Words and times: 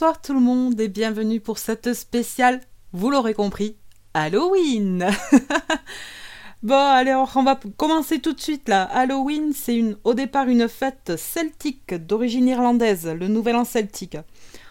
Bonsoir 0.00 0.22
tout 0.22 0.32
le 0.32 0.40
monde 0.40 0.80
et 0.80 0.88
bienvenue 0.88 1.40
pour 1.40 1.58
cette 1.58 1.92
spéciale, 1.92 2.62
vous 2.94 3.10
l'aurez 3.10 3.34
compris, 3.34 3.76
Halloween 4.14 5.06
Bon, 6.62 6.74
allez, 6.74 7.14
on 7.14 7.42
va 7.42 7.60
commencer 7.76 8.18
tout 8.18 8.32
de 8.32 8.40
suite 8.40 8.70
là. 8.70 8.84
Halloween, 8.84 9.52
c'est 9.52 9.76
une, 9.76 9.98
au 10.04 10.14
départ 10.14 10.48
une 10.48 10.70
fête 10.70 11.12
celtique 11.18 11.92
d'origine 11.92 12.48
irlandaise, 12.48 13.08
le 13.08 13.28
nouvel 13.28 13.56
an 13.56 13.66
celtique. 13.66 14.16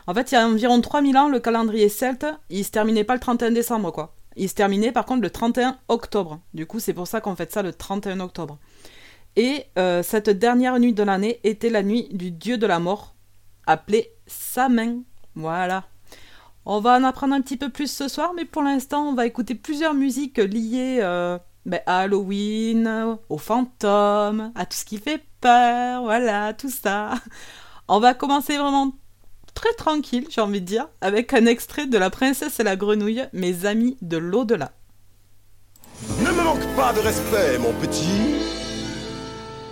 En 0.08 0.16
fait, 0.16 0.32
il 0.32 0.34
y 0.34 0.38
a 0.40 0.48
environ 0.48 0.82
3000 0.82 1.16
ans, 1.16 1.30
le 1.30 1.40
calendrier 1.40 1.90
celte, 1.90 2.26
il 2.50 2.66
se 2.66 2.72
terminait 2.72 3.04
pas 3.04 3.14
le 3.14 3.20
31 3.20 3.52
décembre, 3.52 3.92
quoi. 3.92 4.16
Il 4.36 4.50
se 4.50 4.56
terminait 4.56 4.92
par 4.92 5.06
contre 5.06 5.22
le 5.22 5.30
31 5.30 5.78
octobre. 5.90 6.40
Du 6.56 6.66
coup, 6.66 6.80
c'est 6.80 6.96
pour 6.96 7.06
ça 7.06 7.22
qu'on 7.22 7.36
fait 7.36 7.52
ça 7.52 7.62
le 7.62 7.72
31 7.72 8.20
octobre. 8.20 8.58
Et 9.36 9.66
euh, 9.78 10.02
cette 10.02 10.32
dernière 10.32 10.80
nuit 10.80 10.94
de 10.94 11.04
l'année 11.04 11.40
était 11.44 11.70
la 11.70 11.84
nuit 11.84 12.10
du 12.14 12.32
dieu 12.32 12.58
de 12.58 12.66
la 12.66 12.80
mort, 12.80 13.14
appelé 13.68 14.10
Samin. 14.26 15.04
Voilà. 15.36 15.86
On 16.66 16.80
va 16.82 16.98
en 16.98 17.04
apprendre 17.04 17.34
un 17.34 17.42
petit 17.42 17.58
peu 17.58 17.70
plus 17.70 17.92
ce 17.92 18.08
soir, 18.08 18.34
mais 18.36 18.46
pour 18.46 18.62
l'instant, 18.62 19.04
on 19.04 19.14
va 19.14 19.26
écouter 19.26 19.56
plusieurs 19.56 19.94
musiques 19.94 20.38
liées 20.38 21.00
euh, 21.02 21.40
ben, 21.66 21.82
à 21.86 22.02
Halloween, 22.02 23.18
aux 23.30 23.38
fantômes, 23.38 24.52
à 24.56 24.66
tout 24.66 24.78
ce 24.78 24.86
qui 24.86 24.98
fait 24.98 25.24
peur, 25.42 26.04
voilà, 26.04 26.54
tout 26.54 26.70
ça. 26.70 27.14
On 27.88 28.00
va 28.00 28.14
commencer 28.14 28.58
vraiment 28.58 28.92
très 29.56 29.74
tranquille, 29.74 30.28
j'ai 30.30 30.42
envie 30.42 30.62
de 30.62 30.66
dire, 30.66 30.88
avec 31.02 31.34
un 31.34 31.46
extrait 31.46 31.88
de 31.88 31.98
La 31.98 32.10
princesse 32.10 32.60
et 32.60 32.64
la 32.64 32.76
grenouille, 32.76 33.26
mes 33.34 33.66
amis 33.66 33.98
de 34.02 34.18
l'au-delà. 34.18 34.72
Ne 36.22 36.32
me 36.32 36.44
manque 36.44 36.76
pas 36.76 36.94
de 36.94 37.00
respect, 37.00 37.58
mon 37.58 37.74
petit. 37.74 38.46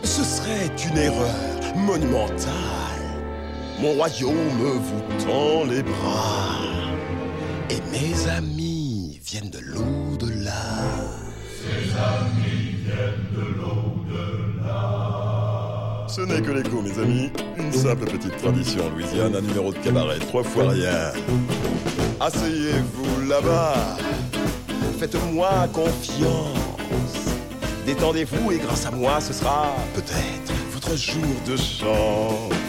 Ce 0.04 0.24
serait 0.24 0.72
une 0.90 0.98
erreur 0.98 1.76
monumentale 1.76 2.87
mon 3.80 3.94
royaume 3.94 4.80
vous 4.82 5.02
tend 5.26 5.66
les 5.66 5.84
bras. 5.84 6.62
Et 7.70 7.82
mes 7.92 8.28
amis 8.30 9.20
viennent 9.24 9.50
de 9.50 9.60
l'au-delà. 9.60 10.52
Ses 11.62 11.92
amis 11.96 12.76
viennent 12.86 13.28
de 13.36 13.42
l'au-delà. 13.58 14.78
Ce 16.08 16.22
n'est 16.22 16.42
que 16.42 16.52
l'écho, 16.52 16.82
mes 16.82 16.98
amis. 16.98 17.30
Une 17.58 17.74
simple 17.74 18.06
petite 18.06 18.38
tradition 18.38 18.86
en 18.86 18.90
Louisiane, 18.90 19.36
un 19.36 19.42
numéro 19.42 19.72
de 19.72 19.78
cabaret, 19.80 20.20
trois 20.20 20.44
fois 20.44 20.70
rien. 20.70 21.12
Asseyez-vous 22.20 23.28
là-bas. 23.28 23.98
Faites-moi 24.98 25.68
confiance. 25.74 26.58
Détendez-vous 27.86 28.52
et 28.52 28.58
grâce 28.58 28.86
à 28.86 28.92
moi, 28.92 29.22
ce 29.22 29.34
sera 29.34 29.76
peut-être 29.94 30.54
votre 30.74 30.98
jour 30.98 31.24
de 31.46 31.56
chance. 31.56 32.67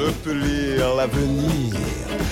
Je 0.00 0.10
peux 0.24 0.32
lire 0.32 0.94
l'avenir, 0.96 1.74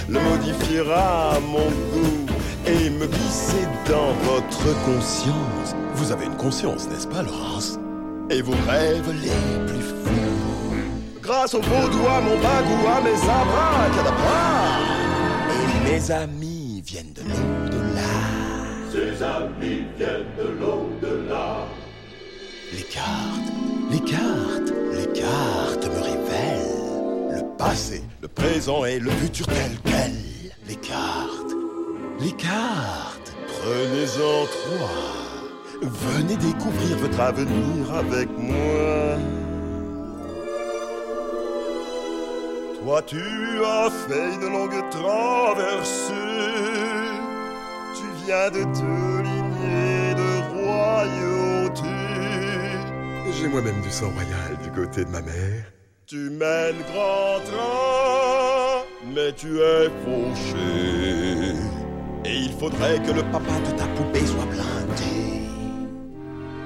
le 0.09 0.19
modifiera 0.19 1.35
à 1.35 1.41
mon 1.41 1.69
goût 1.93 2.27
et 2.67 2.89
me 2.89 3.07
glisser 3.07 3.67
dans 3.87 4.13
votre 4.25 4.85
conscience. 4.87 5.75
Vous 5.95 6.11
avez 6.11 6.27
une 6.27 6.37
conscience, 6.37 6.89
n'est-ce 6.89 7.07
pas, 7.07 7.23
Laurence? 7.23 7.79
Et 8.31 8.41
vos 8.41 8.57
rêves 8.67 9.11
les 9.23 9.67
plus 9.67 9.83
fous. 9.83 10.77
Grâce 11.21 11.55
au 11.55 11.61
beau 11.61 11.89
doigt, 11.91 12.23
mon 12.23 12.37
bagou, 12.37 12.87
à 12.89 13.03
mes 13.03 13.21
abracadabras. 13.41 14.79
Et 15.51 15.91
mes 15.91 16.11
amis 16.11 16.83
viennent 16.87 17.13
de 17.13 17.23
l'au-delà. 17.23 18.17
Ses 18.91 19.23
amis 19.23 19.85
viennent 19.99 20.33
de 20.39 20.59
l'au-delà. 20.59 21.67
Les 22.73 22.83
cartes, 22.83 23.53
les 23.91 24.01
cartes, 24.01 24.73
les 24.95 25.21
cartes 25.21 25.87
me 25.87 26.08
passé, 27.59 28.03
le 28.23 28.29
présent 28.29 28.85
et 28.85 28.99
le 28.99 29.11
futur 29.11 29.47
tel 29.47 29.73
quel. 29.85 30.13
Les 30.67 30.77
cartes, 30.77 31.55
les 32.21 32.33
cartes, 32.33 33.35
prenez-en 33.47 34.47
trois. 34.47 35.19
Venez 35.83 36.37
découvrir 36.37 36.99
votre 36.99 37.21
avenir 37.21 37.95
avec 37.95 38.29
moi. 38.37 39.19
Toi, 42.81 43.03
tu 43.03 43.21
as 43.65 43.91
fait 43.91 44.35
une 44.35 44.53
longue 44.53 44.91
traversée. 44.91 46.13
Tu 47.95 48.05
viens 48.25 48.51
de 48.51 48.65
te 48.65 49.23
ligner 49.23 50.15
de 50.15 50.31
royauté. 50.57 51.83
J'ai 53.39 53.49
moi-même 53.49 53.81
du 53.83 53.91
sang 53.91 54.11
royal 54.11 54.59
du 54.63 54.71
côté 54.71 55.05
de 55.05 55.11
ma 55.11 55.21
mère. 55.23 55.78
Tu 56.11 56.31
mènes 56.31 56.81
grand 56.91 57.39
train, 57.45 58.83
mais 59.15 59.31
tu 59.33 59.61
es 59.61 59.91
fauché. 60.07 61.53
Et 62.25 62.35
il 62.35 62.53
faudrait 62.59 62.99
que 63.03 63.11
le 63.13 63.23
papa 63.25 63.61
de 63.67 63.77
ta 63.77 63.85
poupée 63.89 64.25
soit 64.25 64.47
blindé. 64.47 65.43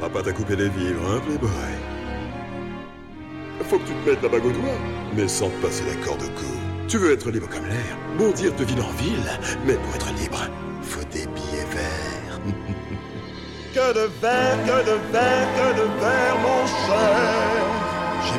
Papa 0.00 0.22
t'a 0.22 0.32
coupé 0.32 0.54
les 0.54 0.68
vivres, 0.68 1.02
hein, 1.10 1.20
Playboy? 1.26 1.50
Faut 3.68 3.80
que 3.80 3.88
tu 3.88 3.92
te 3.92 4.10
mettes 4.10 4.22
la 4.22 4.28
bague 4.28 4.46
au 4.46 4.52
doigt, 4.52 4.78
mais 5.16 5.26
sans 5.26 5.48
te 5.48 5.66
passer 5.66 5.82
la 5.86 5.96
corde 6.06 6.22
au 6.22 6.38
cou. 6.38 6.46
Tu 6.86 6.98
veux 6.98 7.12
être 7.12 7.28
libre 7.32 7.48
comme 7.48 7.66
l'air, 7.66 7.96
bondir 8.16 8.54
de 8.54 8.62
ville 8.62 8.80
en 8.80 8.92
ville, 8.92 9.28
mais 9.66 9.74
pour 9.74 9.92
être 9.96 10.12
libre, 10.20 10.46
faut 10.82 11.02
des 11.10 11.26
billets 11.26 11.66
verts. 11.72 12.40
Que 13.74 13.92
de 13.92 14.08
verre, 14.20 14.58
que 14.66 14.84
de 14.88 14.96
verre, 15.10 15.48
que 15.56 15.80
de 15.80 16.00
verre, 16.00 16.38
mon 16.38 16.64
cher. 16.86 17.61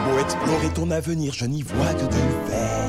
Beau 0.06 0.20
explorer 0.20 0.70
ton 0.74 0.92
avenir, 0.92 1.34
je 1.34 1.46
n'y 1.46 1.62
vois 1.62 1.94
que 1.94 2.06
du 2.06 2.26
verre. 2.48 2.84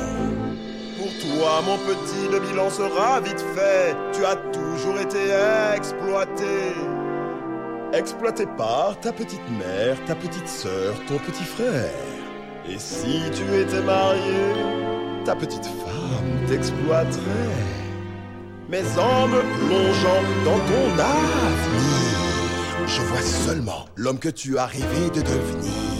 Pour 0.97 1.11
toi, 1.21 1.61
mon 1.65 1.77
petit, 1.77 2.27
le 2.31 2.39
bilan 2.39 2.69
sera 2.69 3.21
vite 3.21 3.43
fait. 3.55 3.95
Tu 4.13 4.25
as 4.25 4.35
toujours 4.35 4.99
été 4.99 5.31
exploité. 5.75 6.73
Exploité 7.93 8.45
par 8.57 8.99
ta 8.99 9.13
petite 9.13 9.49
mère, 9.57 9.97
ta 10.05 10.15
petite 10.15 10.47
sœur, 10.47 10.93
ton 11.07 11.17
petit 11.19 11.45
frère. 11.45 11.91
Et 12.67 12.77
si 12.79 13.21
tu 13.31 13.43
étais 13.61 13.81
marié, 13.81 14.53
ta 15.23 15.35
petite 15.35 15.65
femme 15.65 16.47
t'exploiterait. 16.47 17.21
Mais 18.67 18.83
en 18.97 19.27
me 19.27 19.41
plongeant 19.41 20.23
dans 20.43 20.59
ton 20.59 20.99
avenir, 20.99 22.17
je 22.87 23.01
vois 23.01 23.21
seulement 23.21 23.85
l'homme 23.95 24.19
que 24.19 24.29
tu 24.29 24.57
as 24.57 24.65
rêvé 24.65 25.09
de 25.13 25.21
devenir. 25.21 25.94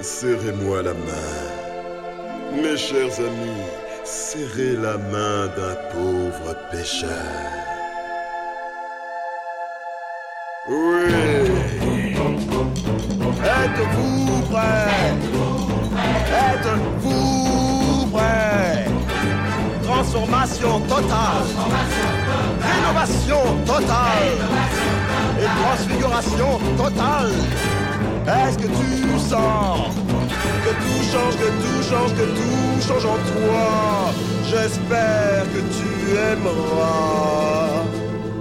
Serrez-moi 0.00 0.82
la 0.82 0.94
main. 0.94 2.62
Mes 2.62 2.76
chers 2.76 3.18
amis, 3.18 3.66
serrez 4.04 4.76
la 4.76 4.96
main 4.96 5.48
d'un 5.56 5.74
pauvre 5.92 6.54
pêcheur. 6.70 7.08
Oui. 10.68 11.50
Êtes-vous 13.42 14.42
prêts? 14.50 15.14
Êtes-vous 16.46 18.06
prêts? 18.12 18.84
Transformation 19.82 20.80
totale. 20.82 21.48
Rénovation 22.62 23.42
totale. 23.66 24.38
Et 25.40 25.46
transfiguration 25.60 26.60
totale. 26.76 27.32
Est-ce 28.28 28.58
que 28.58 28.66
tu 28.66 29.18
sens 29.18 29.88
que 30.64 30.72
tout 30.84 31.02
change, 31.10 31.36
que 31.36 31.48
tout 31.62 31.82
change, 31.90 32.12
que 32.12 32.26
tout 32.38 32.86
change 32.86 33.06
en 33.06 33.16
toi? 33.16 34.12
J'espère 34.44 35.44
que 35.54 35.60
tu 35.76 35.88
aimeras. 36.30 37.84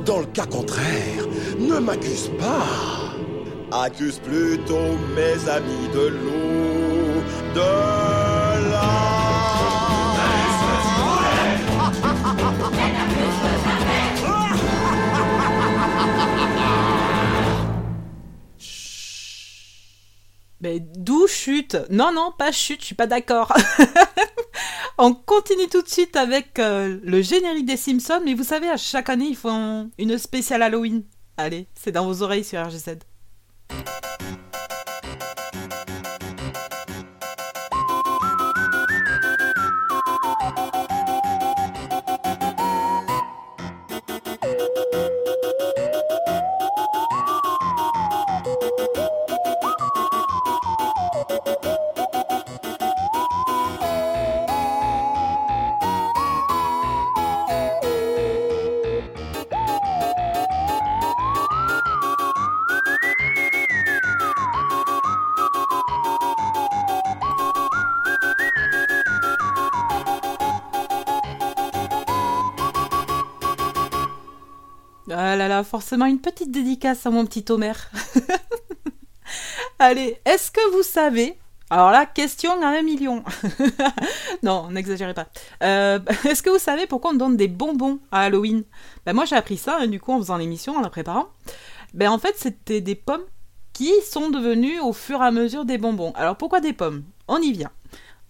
Dans 0.05 0.19
le 0.19 0.25
cas 0.25 0.45
contraire, 0.45 1.23
ne 1.57 1.79
m'accuse 1.79 2.29
pas. 2.37 3.85
Accuse 3.85 4.19
plutôt 4.19 4.97
mes 5.15 5.49
amis 5.49 5.87
de 5.93 6.07
l'eau, 6.07 7.23
de 7.55 8.16
Mais 20.61 20.79
d'où 20.79 21.27
chute 21.27 21.77
Non, 21.89 22.11
non, 22.11 22.31
pas 22.37 22.51
chute, 22.51 22.81
je 22.81 22.85
suis 22.87 22.95
pas 22.95 23.07
d'accord. 23.07 23.53
On 24.97 25.13
continue 25.13 25.67
tout 25.67 25.83
de 25.83 25.87
suite 25.87 26.15
avec 26.15 26.57
euh, 26.57 26.99
le 27.03 27.21
générique 27.21 27.65
des 27.65 27.77
Simpsons, 27.77 28.21
mais 28.25 28.33
vous 28.33 28.43
savez, 28.43 28.67
à 28.67 28.77
chaque 28.77 29.09
année, 29.09 29.27
ils 29.29 29.35
font 29.35 29.91
une 29.99 30.17
spéciale 30.17 30.63
Halloween. 30.63 31.03
Allez, 31.37 31.67
c'est 31.75 31.91
dans 31.91 32.05
vos 32.05 32.23
oreilles 32.23 32.43
sur 32.43 32.59
RGZ. 32.65 32.97
Ah 75.09 75.35
là 75.35 75.47
là, 75.47 75.63
forcément 75.63 76.05
une 76.05 76.19
petite 76.19 76.51
dédicace 76.51 77.05
à 77.05 77.09
mon 77.09 77.25
petit 77.25 77.45
Homer. 77.49 77.73
Allez, 79.79 80.19
est-ce 80.25 80.51
que 80.51 80.71
vous 80.71 80.83
savez 80.83 81.37
alors 81.69 81.91
là, 81.91 82.05
question 82.05 82.61
à 82.61 82.67
un 82.67 82.81
million. 82.81 83.25
non, 84.43 84.71
n'exagérez 84.71 85.13
pas. 85.13 85.27
Euh, 85.63 85.99
Est-ce 86.25 86.41
que 86.41 86.49
vous 86.49 86.59
savez 86.59 86.87
pourquoi 86.87 87.11
on 87.11 87.15
donne 87.15 87.35
des 87.35 87.49
bonbons 87.49 87.99
à 88.09 88.21
Halloween? 88.21 88.63
Ben 89.05 89.11
Moi, 89.13 89.25
j'ai 89.25 89.35
appris 89.35 89.57
ça, 89.57 89.77
hein, 89.81 89.87
du 89.87 89.99
coup, 89.99 90.13
en 90.13 90.19
faisant 90.19 90.37
l'émission, 90.37 90.77
en 90.77 90.81
la 90.81 90.89
préparant. 90.89 91.27
Ben, 91.93 92.09
en 92.09 92.19
fait, 92.19 92.35
c'était 92.37 92.79
des 92.79 92.95
pommes 92.95 93.25
qui 93.73 93.91
sont 94.09 94.29
devenues 94.29 94.79
au 94.79 94.93
fur 94.93 95.21
et 95.21 95.25
à 95.25 95.31
mesure 95.31 95.65
des 95.65 95.77
bonbons. 95.77 96.13
Alors, 96.15 96.37
pourquoi 96.37 96.61
des 96.61 96.71
pommes? 96.71 97.03
On 97.27 97.41
y 97.41 97.51
vient. 97.51 97.71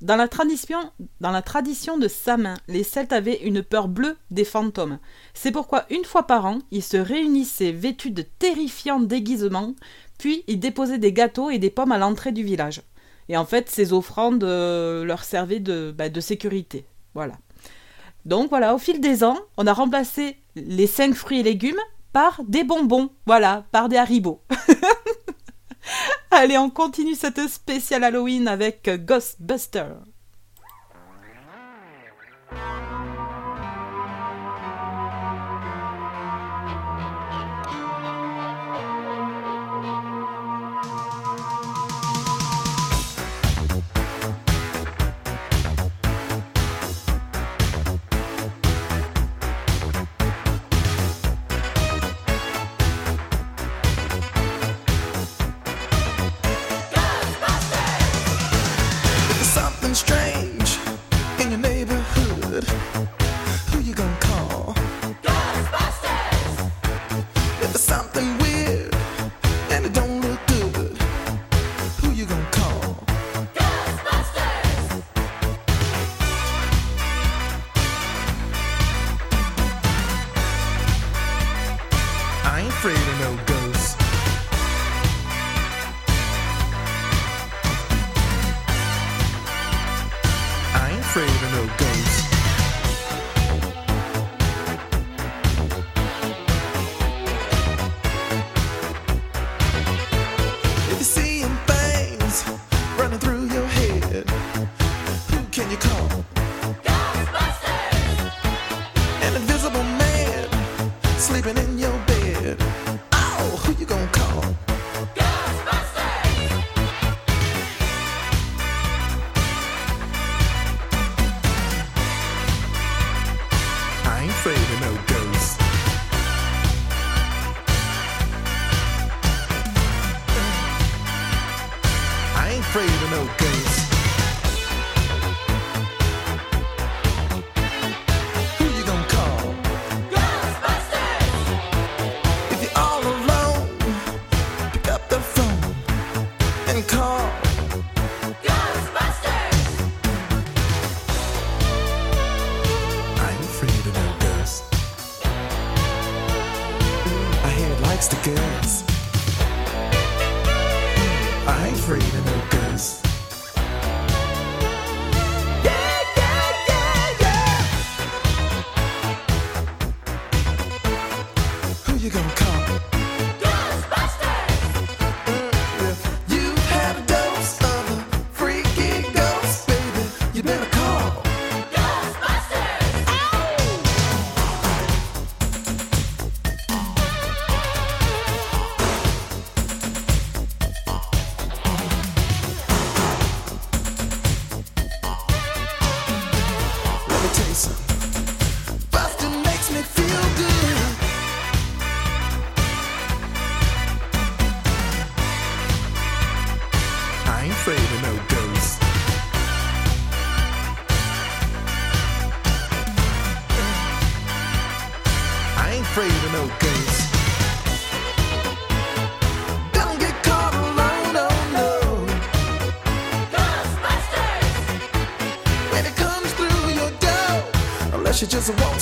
Dans 0.01 0.15
la, 0.15 0.27
tradition, 0.27 1.97
de 1.97 2.07
Samin, 2.07 2.53
les 2.67 2.83
Celtes 2.83 3.13
avaient 3.13 3.41
une 3.43 3.63
peur 3.63 3.87
bleue 3.87 4.15
des 4.29 4.43
fantômes. 4.43 4.99
C'est 5.33 5.51
pourquoi, 5.51 5.85
une 5.89 6.05
fois 6.05 6.27
par 6.27 6.45
an, 6.45 6.59
ils 6.69 6.83
se 6.83 6.97
réunissaient 6.97 7.71
vêtus 7.71 8.11
de 8.11 8.21
terrifiants 8.21 8.99
déguisements, 8.99 9.73
puis 10.19 10.43
ils 10.47 10.59
déposaient 10.59 10.99
des 10.99 11.13
gâteaux 11.13 11.49
et 11.49 11.57
des 11.57 11.71
pommes 11.71 11.91
à 11.91 11.97
l'entrée 11.97 12.31
du 12.31 12.43
village. 12.43 12.83
Et 13.29 13.37
en 13.37 13.45
fait, 13.45 13.69
ces 13.69 13.91
offrandes 13.91 14.43
euh, 14.43 15.03
leur 15.03 15.23
servaient 15.23 15.59
de, 15.59 15.93
bah, 15.97 16.09
de 16.09 16.21
sécurité. 16.21 16.85
Voilà. 17.15 17.33
Donc 18.25 18.49
voilà, 18.49 18.75
au 18.75 18.77
fil 18.77 19.01
des 19.01 19.23
ans, 19.23 19.39
on 19.57 19.65
a 19.65 19.73
remplacé 19.73 20.37
les 20.55 20.87
cinq 20.87 21.15
fruits 21.15 21.39
et 21.39 21.43
légumes 21.43 21.79
par 22.13 22.41
des 22.47 22.63
bonbons. 22.63 23.09
Voilà, 23.25 23.65
par 23.71 23.89
des 23.89 23.97
haribots. 23.97 24.41
Allez, 26.31 26.57
on 26.57 26.69
continue 26.69 27.15
cette 27.15 27.47
spéciale 27.47 28.03
Halloween 28.03 28.47
avec 28.47 28.89
Ghostbuster. 29.05 29.85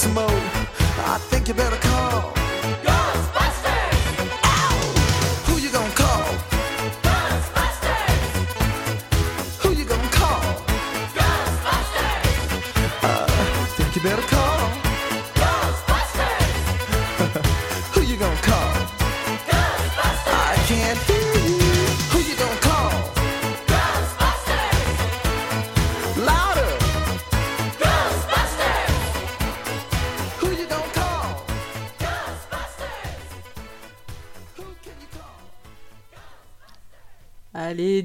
smoke. 0.05 0.34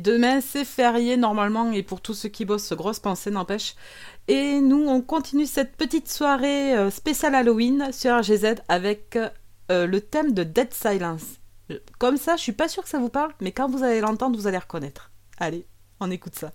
demain 0.01 0.41
c'est 0.41 0.65
férié 0.65 1.17
normalement 1.17 1.71
et 1.73 1.83
pour 1.83 2.01
tous 2.01 2.15
ceux 2.15 2.29
qui 2.29 2.45
bossent, 2.45 2.73
grosse 2.73 2.99
pensée 2.99 3.31
n'empêche. 3.31 3.75
Et 4.29 4.61
nous 4.61 4.87
on 4.89 5.01
continue 5.03 5.47
cette 5.47 5.77
petite 5.77 6.11
soirée 6.11 6.77
euh, 6.77 6.91
spéciale 6.91 7.35
Halloween 7.35 7.93
sur 7.93 8.19
RGZ 8.19 8.57
avec 8.69 9.17
euh, 9.71 9.87
le 9.87 10.01
thème 10.01 10.33
de 10.33 10.43
Dead 10.43 10.73
Silence. 10.75 11.41
Euh, 11.71 11.79
comme 11.99 12.17
ça, 12.17 12.37
je 12.37 12.43
suis 12.43 12.53
pas 12.53 12.69
sûre 12.69 12.83
que 12.83 12.89
ça 12.89 12.99
vous 12.99 13.09
parle, 13.09 13.33
mais 13.41 13.53
quand 13.53 13.69
vous 13.69 13.85
allez 13.85 14.01
l'entendre, 14.01 14.37
vous 14.37 14.47
allez 14.47 14.59
reconnaître. 14.59 15.13
Allez, 15.39 15.67
on 16.01 16.11
écoute 16.11 16.35
ça. 16.35 16.53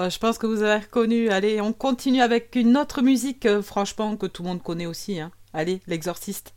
Bah, 0.00 0.08
je 0.08 0.18
pense 0.18 0.38
que 0.38 0.46
vous 0.46 0.62
avez 0.62 0.82
reconnu. 0.82 1.28
Allez, 1.28 1.60
on 1.60 1.74
continue 1.74 2.22
avec 2.22 2.56
une 2.56 2.78
autre 2.78 3.02
musique, 3.02 3.44
euh, 3.44 3.60
franchement, 3.60 4.16
que 4.16 4.24
tout 4.24 4.42
le 4.42 4.48
monde 4.48 4.62
connaît 4.62 4.86
aussi. 4.86 5.20
Hein. 5.20 5.30
Allez, 5.52 5.82
l'exorciste. 5.86 6.54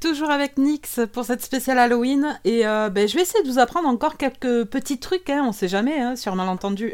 Toujours 0.00 0.30
avec 0.30 0.56
Nix 0.56 1.00
pour 1.12 1.24
cette 1.24 1.42
spéciale 1.42 1.78
Halloween 1.78 2.38
et 2.44 2.66
euh, 2.66 2.88
ben, 2.88 3.06
je 3.06 3.14
vais 3.14 3.22
essayer 3.22 3.44
de 3.44 3.48
vous 3.48 3.58
apprendre 3.58 3.88
encore 3.88 4.16
quelques 4.16 4.64
petits 4.64 4.98
trucs, 4.98 5.28
hein, 5.30 5.44
on 5.46 5.52
sait 5.52 5.68
jamais, 5.68 6.00
hein, 6.00 6.16
sur 6.16 6.34
malentendu. 6.34 6.92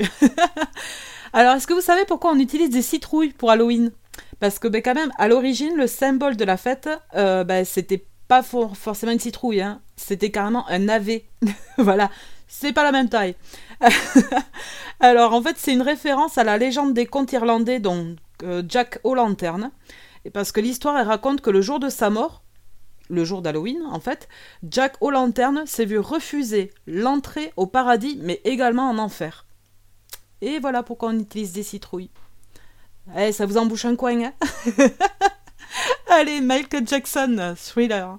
Alors, 1.33 1.55
est-ce 1.55 1.67
que 1.67 1.73
vous 1.73 1.81
savez 1.81 2.05
pourquoi 2.05 2.33
on 2.33 2.39
utilise 2.39 2.71
des 2.71 2.83
citrouilles 2.83 3.33
pour 3.33 3.51
Halloween? 3.51 3.93
Parce 4.41 4.59
que 4.59 4.69
ben, 4.69 4.83
quand 4.83 4.95
même, 4.95 5.13
à 5.19 5.29
l'origine, 5.29 5.77
le 5.77 5.87
symbole 5.87 6.37
de 6.37 6.45
la 6.45 6.57
fête, 6.57 6.89
euh, 7.15 7.45
ben, 7.45 7.65
c'était 7.65 8.05
pas 8.29 8.43
for- 8.43 8.77
forcément 8.77 9.13
une 9.13 9.21
citrouille, 9.21 9.63
hein, 9.63 9.81
c'était 9.97 10.31
carrément 10.31 10.69
un 10.69 10.81
navet. 10.81 11.25
voilà, 11.79 12.11
c'est 12.49 12.73
pas 12.73 12.85
la 12.85 12.93
même 12.93 13.09
taille. 13.09 13.37
Alors, 15.01 15.33
en 15.33 15.43
fait, 15.43 15.57
c'est 15.59 15.73
une 15.73 15.83
référence 15.83 16.39
à 16.39 16.45
la 16.45 16.59
légende 16.59 16.93
des 16.93 17.07
contes 17.07 17.33
irlandais, 17.33 17.79
dont 17.79 18.17
euh, 18.43 18.63
Jack 18.69 18.99
O'Lantern. 19.05 19.71
Et 20.25 20.31
parce 20.31 20.51
que 20.51 20.61
l'histoire, 20.61 20.99
elle 20.99 21.07
raconte 21.07 21.41
que 21.41 21.51
le 21.51 21.61
jour 21.61 21.79
de 21.79 21.89
sa 21.89 22.11
mort, 22.11 22.43
le 23.09 23.25
jour 23.25 23.43
d'Halloween 23.43 23.83
en 23.91 24.01
fait, 24.01 24.29
Jack 24.69 24.97
O'Lantern 25.01 25.67
s'est 25.67 25.85
vu 25.85 25.99
refuser 25.99 26.73
l'entrée 26.87 27.53
au 27.57 27.67
paradis, 27.67 28.19
mais 28.23 28.41
également 28.45 28.89
en 28.89 28.99
enfer. 28.99 29.47
Et 30.41 30.59
voilà 30.59 30.83
pourquoi 30.83 31.11
on 31.11 31.19
utilise 31.19 31.53
des 31.53 31.63
citrouilles. 31.63 32.11
Eh, 33.17 33.33
ça 33.33 33.47
vous 33.47 33.57
embouche 33.57 33.85
un 33.85 33.97
coin, 33.97 34.25
hein? 34.25 34.33
Allez, 36.09 36.41
Michael 36.41 36.87
Jackson, 36.87 37.55
thriller. 37.57 38.19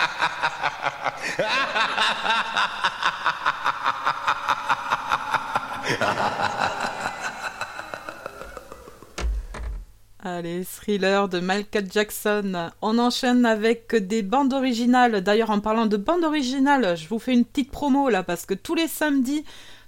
Allez, 10.23 10.63
thriller 10.65 11.27
de 11.29 11.39
Michael 11.39 11.87
Jackson. 11.91 12.69
On 12.83 12.99
enchaîne 12.99 13.43
avec 13.45 13.95
des 13.95 14.21
bandes 14.21 14.53
originales. 14.53 15.21
D'ailleurs, 15.21 15.49
en 15.49 15.59
parlant 15.59 15.87
de 15.87 15.97
bandes 15.97 16.23
originales, 16.23 16.95
je 16.95 17.07
vous 17.07 17.17
fais 17.17 17.33
une 17.33 17.43
petite 17.43 17.71
promo 17.71 18.07
là, 18.09 18.21
parce 18.21 18.45
que 18.45 18.53
tous 18.53 18.75
les 18.75 18.87
samedis, 18.87 19.43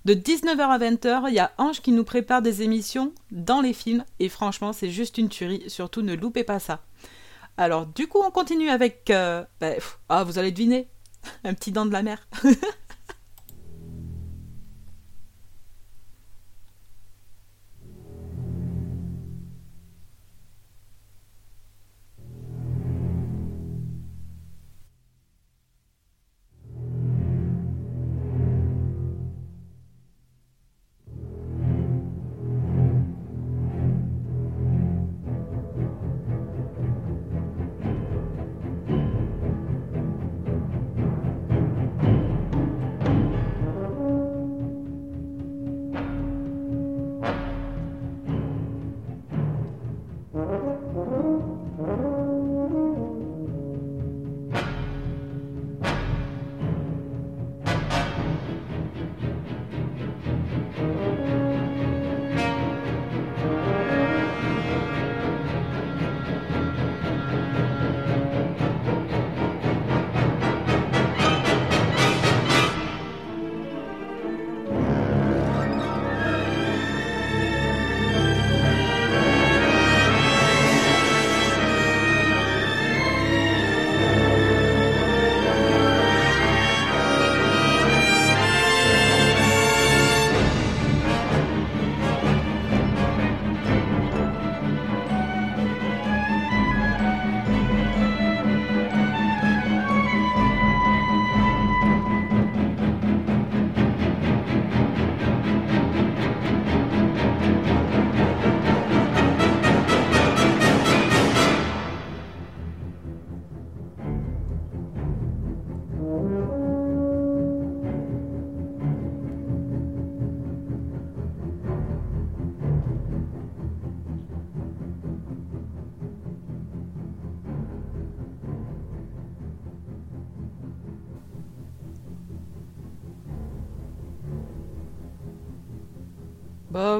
de 0.05 0.15
19h 0.15 0.59
à 0.59 0.79
20h, 0.79 1.25
il 1.27 1.35
y 1.35 1.39
a 1.39 1.51
Ange 1.57 1.81
qui 1.81 1.91
nous 1.91 2.03
prépare 2.03 2.41
des 2.41 2.61
émissions 2.61 3.13
dans 3.31 3.61
les 3.61 3.73
films. 3.73 4.03
Et 4.19 4.27
franchement, 4.27 4.73
c'est 4.73 4.89
juste 4.89 5.17
une 5.17 5.29
tuerie. 5.29 5.63
Surtout, 5.67 6.01
ne 6.01 6.15
loupez 6.15 6.43
pas 6.43 6.59
ça. 6.59 6.81
Alors, 7.55 7.85
du 7.85 8.07
coup, 8.07 8.19
on 8.25 8.31
continue 8.31 8.69
avec. 8.69 9.09
euh, 9.11 9.43
pff, 9.59 9.99
ah, 10.09 10.23
vous 10.23 10.39
allez 10.39 10.51
deviner. 10.51 10.87
Un 11.43 11.53
petit 11.53 11.71
dent 11.71 11.85
de 11.85 11.91
la 11.91 12.03
mer. 12.03 12.27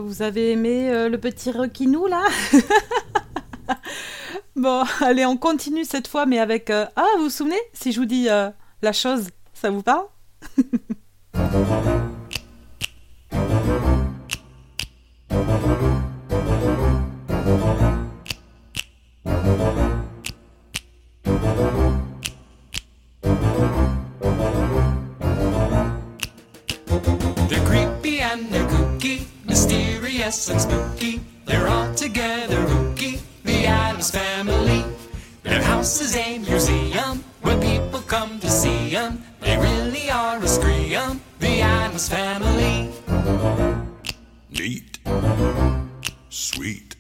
Vous 0.03 0.21
avez 0.21 0.51
aimé 0.51 0.89
euh, 0.91 1.09
le 1.09 1.17
petit 1.17 1.51
requinou 1.51 2.07
là 2.07 2.23
Bon, 4.55 4.83
allez, 5.01 5.25
on 5.25 5.35
continue 5.37 5.83
cette 5.83 6.07
fois, 6.07 6.25
mais 6.27 6.37
avec... 6.39 6.69
euh, 6.69 6.85
Ah, 6.95 7.05
vous 7.17 7.23
vous 7.23 7.29
souvenez 7.29 7.59
Si 7.73 7.91
je 7.91 7.99
vous 7.99 8.05
dis 8.05 8.29
euh, 8.29 8.49
la 8.81 8.93
chose, 8.93 9.29
ça 9.53 9.69
vous 9.71 9.81
parle? 9.81 10.05
rookie, 32.23 33.19
the 33.43 33.65
Adams 33.65 34.11
family. 34.11 34.83
Their 35.43 35.61
house 35.61 36.01
is 36.01 36.15
a 36.15 36.37
museum 36.39 37.23
where 37.41 37.57
people 37.59 38.01
come 38.01 38.39
to 38.39 38.49
see 38.49 38.95
'em. 38.95 39.23
They 39.41 39.57
really 39.57 40.09
are 40.09 40.37
a 40.37 40.47
scream, 40.47 41.21
the 41.39 41.61
Adams 41.61 42.07
family. 42.07 42.89
Neat. 44.49 44.99
Sweet. 46.29 46.95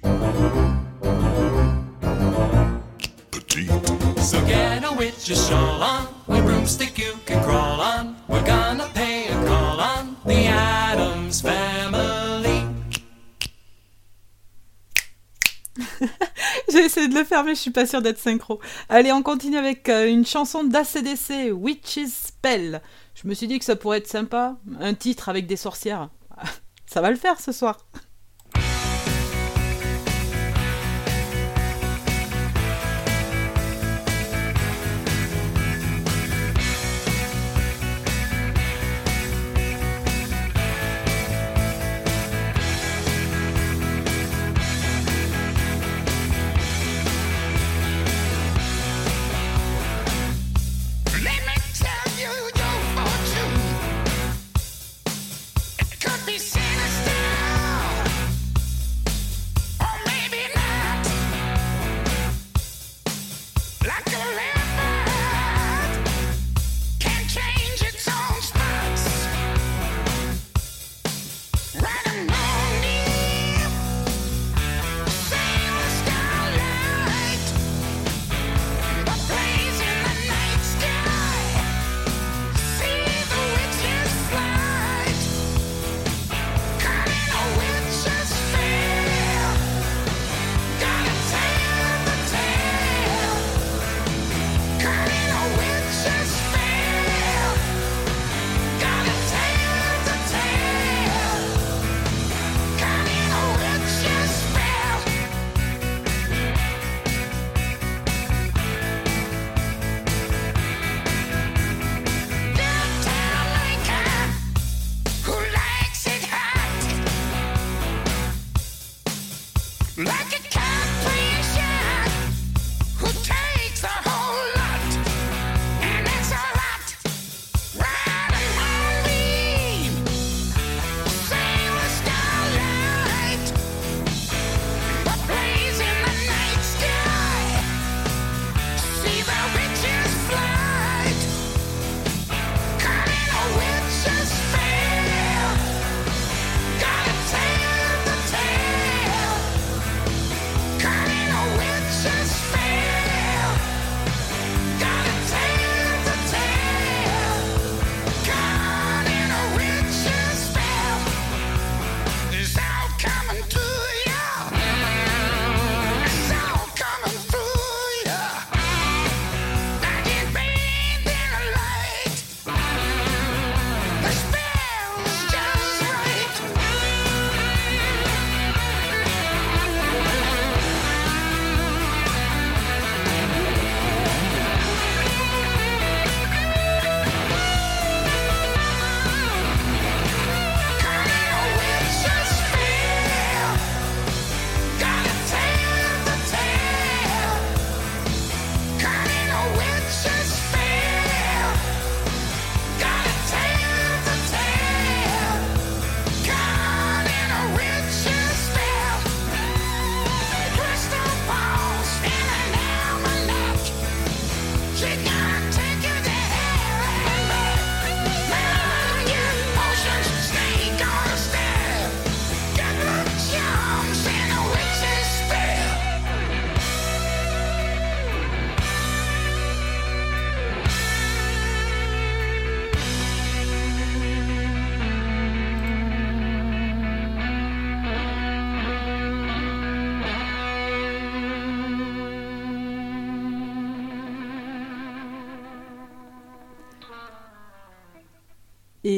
Petite. 3.31 3.71
So 4.19 4.37
get 4.45 4.83
a 4.83 4.91
witch's 4.91 5.47
shawl 5.47 5.83
on, 5.83 6.07
a 6.27 6.41
broomstick 6.41 6.97
you 6.97 7.13
can 7.25 7.41
crawl 7.43 7.79
on. 7.81 8.15
We're 8.27 8.45
gonna 8.45 8.89
pay 8.93 9.27
a 9.27 9.37
call 9.47 9.79
on 9.79 10.17
the 10.25 10.47
Adams 10.47 11.41
family. 11.41 11.92
J'ai 16.71 16.85
essayé 16.85 17.07
de 17.07 17.15
le 17.15 17.23
faire, 17.23 17.43
mais 17.43 17.55
je 17.55 17.59
suis 17.59 17.71
pas 17.71 17.85
sûre 17.85 18.01
d'être 18.01 18.19
synchro. 18.19 18.59
Allez, 18.89 19.11
on 19.11 19.21
continue 19.21 19.57
avec 19.57 19.89
euh, 19.89 20.07
une 20.07 20.25
chanson 20.25 20.63
d'ACDC, 20.63 21.51
Witch's 21.53 22.13
Spell. 22.27 22.81
Je 23.15 23.27
me 23.27 23.33
suis 23.33 23.47
dit 23.47 23.59
que 23.59 23.65
ça 23.65 23.75
pourrait 23.75 23.99
être 23.99 24.07
sympa, 24.07 24.57
un 24.79 24.93
titre 24.93 25.29
avec 25.29 25.47
des 25.47 25.57
sorcières. 25.57 26.09
Ça 26.85 27.01
va 27.01 27.09
le 27.09 27.15
faire 27.15 27.39
ce 27.39 27.51
soir. 27.51 27.77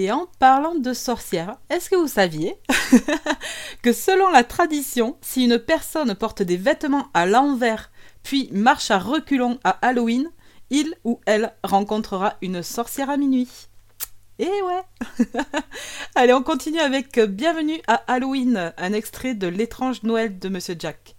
Et 0.06 0.12
en 0.12 0.28
parlant 0.38 0.76
de 0.76 0.94
sorcières, 0.94 1.58
est-ce 1.72 1.90
que 1.90 1.96
vous 1.96 2.08
saviez 2.08 2.60
que 3.82 3.92
selon 3.92 4.30
la 4.30 4.44
tradition, 4.44 5.18
si 5.20 5.46
une 5.46 5.58
personne 5.58 6.14
porte 6.14 6.44
des 6.44 6.58
vêtements 6.58 7.08
à 7.16 7.26
l'envers 7.26 7.90
puis 8.22 8.48
marche 8.52 8.92
à 8.92 9.00
reculons 9.00 9.58
à 9.64 9.72
Halloween, 9.82 10.30
il 10.70 10.94
ou 11.06 11.22
elle 11.26 11.56
rencontrera 11.64 12.36
une 12.44 12.62
sorcière 12.62 13.10
à 13.10 13.18
minuit? 13.18 13.50
Eh 14.38 14.46
ouais 14.46 15.26
Allez, 16.14 16.34
on 16.34 16.44
continue 16.44 16.82
avec 16.82 17.20
Bienvenue 17.20 17.82
à 17.88 17.96
Halloween, 18.06 18.74
un 18.78 18.94
extrait 18.94 19.34
de 19.34 19.48
L'étrange 19.48 20.04
Noël 20.04 20.38
de 20.38 20.50
Monsieur 20.50 20.76
Jack. 20.78 21.15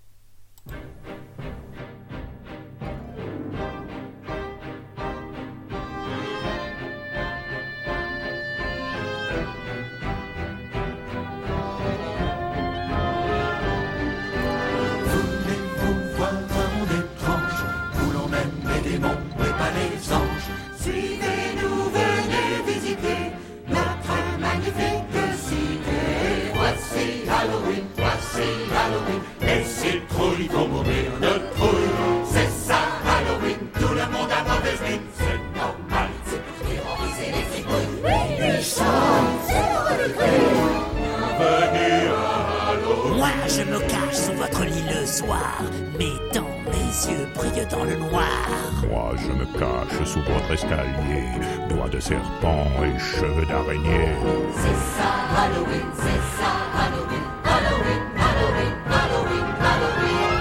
Le 45.07 45.13
soir, 45.13 45.63
mais 45.99 46.13
dans 46.35 46.53
mes 46.71 47.13
yeux 47.13 47.29
brillent 47.35 47.67
dans 47.71 47.85
le 47.85 47.97
noir. 47.97 48.49
Moi, 48.91 49.13
je 49.17 49.33
me 49.33 49.45
cache 49.59 50.05
sous 50.05 50.21
votre 50.21 50.51
escalier, 50.53 51.29
doigts 51.69 51.89
de 51.89 52.01
serpent 52.01 52.67
et 52.83 52.99
cheveux 52.99 53.47
d'araignée. 53.47 54.11
C'est 54.57 54.81
ça 54.97 55.11
Halloween, 55.43 55.89
c'est 55.95 56.23
ça 56.39 56.53
Halloween, 56.83 57.27
Halloween, 57.45 58.03
Halloween, 58.27 58.75
Halloween, 58.99 59.49
Halloween. 59.69 60.39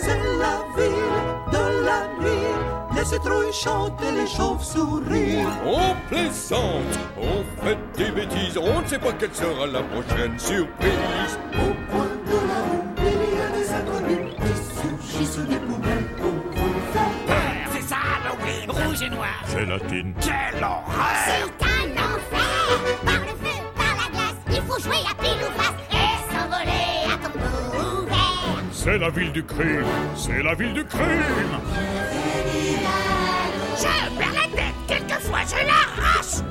C'est 0.00 0.22
la 0.42 0.56
ville 0.76 1.24
de 1.50 1.64
la 1.88 2.00
nuit. 2.22 2.54
Les 2.96 3.04
citrouilles 3.04 3.52
chantent 3.52 4.00
et 4.02 4.12
les 4.12 4.26
chauves-souris. 4.28 5.44
On 5.66 5.94
plaisante, 6.08 6.98
on 7.18 7.64
fait 7.64 7.78
des 7.96 8.10
bêtises, 8.12 8.58
on 8.58 8.80
ne 8.80 8.86
sait 8.86 8.98
pas 8.98 9.12
quelle 9.12 9.34
sera 9.34 9.66
la 9.66 9.82
prochaine 9.82 10.38
surprise. 10.38 11.38
Au 11.54 11.92
coin 11.92 12.06
de 12.26 12.36
la 12.48 12.60
rue, 12.70 13.03
surgissent 15.14 15.48
des 15.48 15.56
poubelles 15.56 16.04
pour 16.16 16.32
C'est 17.72 17.82
ça, 17.82 17.96
Halloween, 18.16 18.70
rouge 18.70 19.02
et 19.02 19.10
noir. 19.10 19.28
Gélatine. 19.48 20.14
Quelle 20.20 20.62
horreur 20.62 20.84
C'est 21.26 21.64
un 21.64 21.90
enfer 21.92 22.80
Par 23.04 23.20
le 23.20 23.34
feu, 23.42 23.56
par 23.76 23.94
la 23.96 24.10
glace, 24.12 24.40
il 24.50 24.62
faut 24.62 24.80
jouer 24.80 25.02
à 25.10 25.14
pile 25.22 25.42
ou 25.42 25.60
face 25.60 25.80
et 25.92 26.32
s'envoler 26.32 27.12
à 27.12 27.16
tombeau 27.16 28.02
ouvert. 28.02 28.62
C'est 28.72 28.98
la 28.98 29.10
ville 29.10 29.32
du 29.32 29.44
crime. 29.44 29.84
C'est 30.16 30.42
la 30.42 30.54
ville 30.54 30.74
du 30.74 30.84
crime. 30.84 31.58
Je 33.76 34.18
perds 34.18 34.32
la 34.32 34.56
tête, 34.56 34.74
quelquefois 34.86 35.40
je 35.48 35.66
l'arrache 35.66 36.44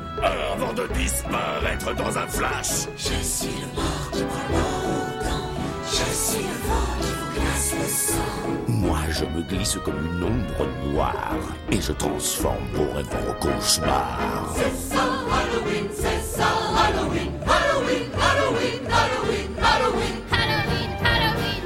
Avant 0.54 0.73
de 0.73 0.88
disparaître 0.93 1.95
dans 1.95 2.17
un 2.17 2.28
flash. 2.28 2.88
Je 2.97 3.23
suis 3.23 3.47
le 3.62 3.76
mort 3.76 4.10
qui 4.12 4.23
prend 4.23 4.49
l'eau 4.52 5.30
Je 5.86 6.13
suis 6.13 6.43
le 6.43 6.67
vent 6.67 7.02
qui 7.02 7.12
Moi, 8.68 9.00
je 9.10 9.26
me 9.26 9.42
glisse 9.42 9.78
comme 9.84 9.96
une 10.06 10.24
ombre 10.24 10.68
noire 10.92 11.36
et 11.72 11.82
je 11.82 11.92
transforme 11.94 12.66
vos 12.74 12.92
rêves 12.94 13.08
en 13.30 13.34
cauchemars. 13.40 14.54
C'est 14.56 14.96
ça 14.96 15.04
Halloween, 15.04 15.88
c'est 15.94 16.22
ça 16.22 16.48
Halloween, 16.76 17.32
Halloween, 17.46 18.10
Halloween, 18.20 18.82
Halloween, 18.90 19.50
Halloween. 19.62 20.16
Halloween, 20.32 20.90
Halloween. 21.04 21.64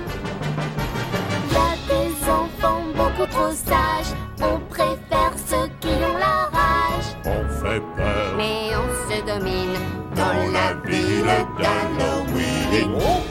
Y 1.52 1.56
a 1.56 1.76
des 1.90 2.30
enfants 2.30 2.84
beaucoup 2.96 3.30
trop 3.32 3.52
sages. 3.52 4.14
On 4.42 4.60
préfère 4.70 5.34
ceux 5.48 5.68
qui 5.82 5.90
ont 5.90 6.18
la 6.18 6.50
rage. 6.58 7.10
On 7.26 7.44
fait 7.62 7.82
peur. 7.96 8.34
Mais 8.38 8.72
on 8.76 8.88
se 9.10 9.22
domine 9.26 9.76
Dans 10.16 10.52
la 10.52 10.74
ville 10.90 11.26
d'Halloween. 11.58 13.27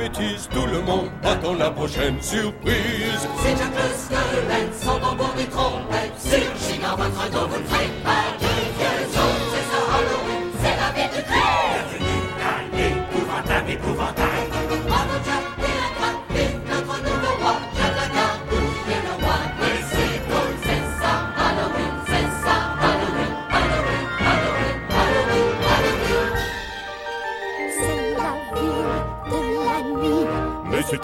Bêtises, 0.00 0.48
tout 0.50 0.66
le 0.66 0.80
monde 0.80 1.10
attend 1.22 1.54
la 1.54 1.70
prochaine 1.70 2.20
surprise. 2.22 3.28
C'est 3.42 3.56
Jack 3.56 3.74
le 3.76 3.88
squelette, 4.02 4.74
sans 4.74 4.98
tambour 4.98 5.32
ni 5.36 5.44
trompette. 5.44 6.18
Surgit 6.18 6.80
dans 6.80 7.46
votre 7.46 7.79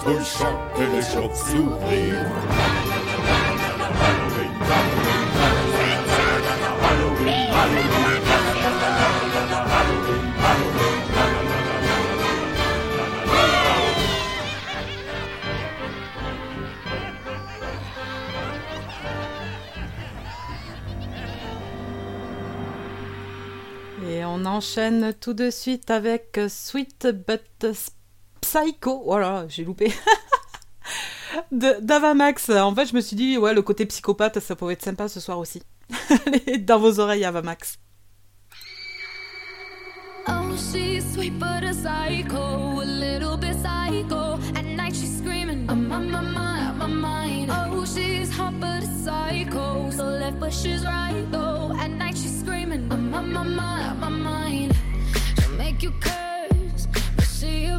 Les 0.07 0.13
citrouilles 0.13 0.25
chantent 0.25 0.79
les 0.93 1.03
chauves-souris. 1.03 2.13
Et 24.09 24.25
on 24.25 24.45
enchaîne 24.45 25.13
tout 25.21 25.35
de 25.35 25.51
suite 25.51 25.91
avec 25.91 26.39
Sweet 26.49 27.09
But 27.27 27.67
Psycho. 28.47 29.03
Voilà, 29.05 29.47
j'ai 29.49 29.65
loupé. 29.65 29.93
D'Avamax. 31.53 32.51
En 32.51 32.75
fait, 32.75 32.87
je 32.87 32.95
me 32.95 33.01
suis 33.01 33.17
dit, 33.17 33.37
ouais, 33.39 33.53
le 33.55 33.63
côté 33.63 33.87
psychopathe, 33.87 34.39
ça 34.39 34.55
pourrait 34.55 34.75
être 34.75 34.85
sympa 34.85 35.09
ce 35.09 35.19
soir 35.19 35.39
aussi. 35.39 35.63
Dans 36.61 36.79
vos 36.79 37.01
oreilles, 37.01 37.25
Avamax. 37.25 37.79
Oh, 40.29 40.57
she's 40.57 41.05
sweet 41.13 41.39
but 41.39 41.65
a 41.65 41.73
psycho, 41.73 42.81
a 42.81 42.85
little 42.85 43.37
bit 43.37 43.55
psycho. 43.63 44.39
At 44.57 44.65
night 44.65 44.95
she's 44.95 45.19
screaming, 45.19 45.69
I'm 45.69 45.91
on 45.93 46.11
my 46.11 46.21
mind, 46.21 46.79
my 46.79 46.87
mind. 46.87 47.51
Oh, 47.53 47.85
she's 47.85 48.31
hot 48.37 48.59
but 48.59 48.83
a 48.83 48.87
psycho, 49.05 49.91
so 49.91 50.05
left 50.05 50.41
but 50.41 50.53
she's 50.53 50.85
right 50.85 51.25
though. 51.31 51.73
At 51.79 51.93
night 51.93 52.17
she's 52.17 52.41
screaming, 52.41 52.91
I'm 52.91 53.15
on 53.15 53.33
my 53.33 53.45
mind, 53.45 54.01
my 54.01 54.09
mind. 54.09 54.75
She'll 55.39 55.53
make 55.53 55.81
you 55.85 55.93
curse, 56.01 56.89
but 57.15 57.25
she 57.25 57.67
a 57.67 57.79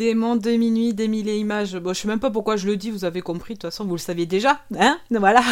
Les 0.00 0.06
démons 0.06 0.36
de 0.36 0.52
minuit 0.52 0.94
et 0.98 1.36
images. 1.36 1.76
Bon, 1.76 1.92
je 1.92 2.00
sais 2.00 2.08
même 2.08 2.20
pas 2.20 2.30
pourquoi 2.30 2.56
je 2.56 2.66
le 2.66 2.78
dis, 2.78 2.90
vous 2.90 3.04
avez 3.04 3.20
compris, 3.20 3.52
de 3.52 3.58
toute 3.58 3.70
façon, 3.70 3.84
vous 3.84 3.96
le 3.96 3.98
saviez 3.98 4.24
déjà, 4.24 4.62
hein 4.78 4.98
Voilà. 5.10 5.42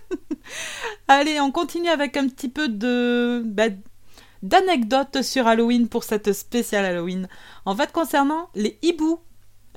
Allez, 1.08 1.40
on 1.40 1.50
continue 1.50 1.88
avec 1.88 2.18
un 2.18 2.28
petit 2.28 2.50
peu 2.50 2.68
de 2.68 3.40
bah, 3.42 3.68
d'anecdotes 4.42 5.22
sur 5.22 5.46
Halloween 5.46 5.88
pour 5.88 6.04
cette 6.04 6.34
spéciale 6.34 6.84
Halloween. 6.84 7.26
En 7.64 7.74
fait, 7.74 7.90
concernant 7.90 8.50
les 8.54 8.78
hiboux. 8.82 9.18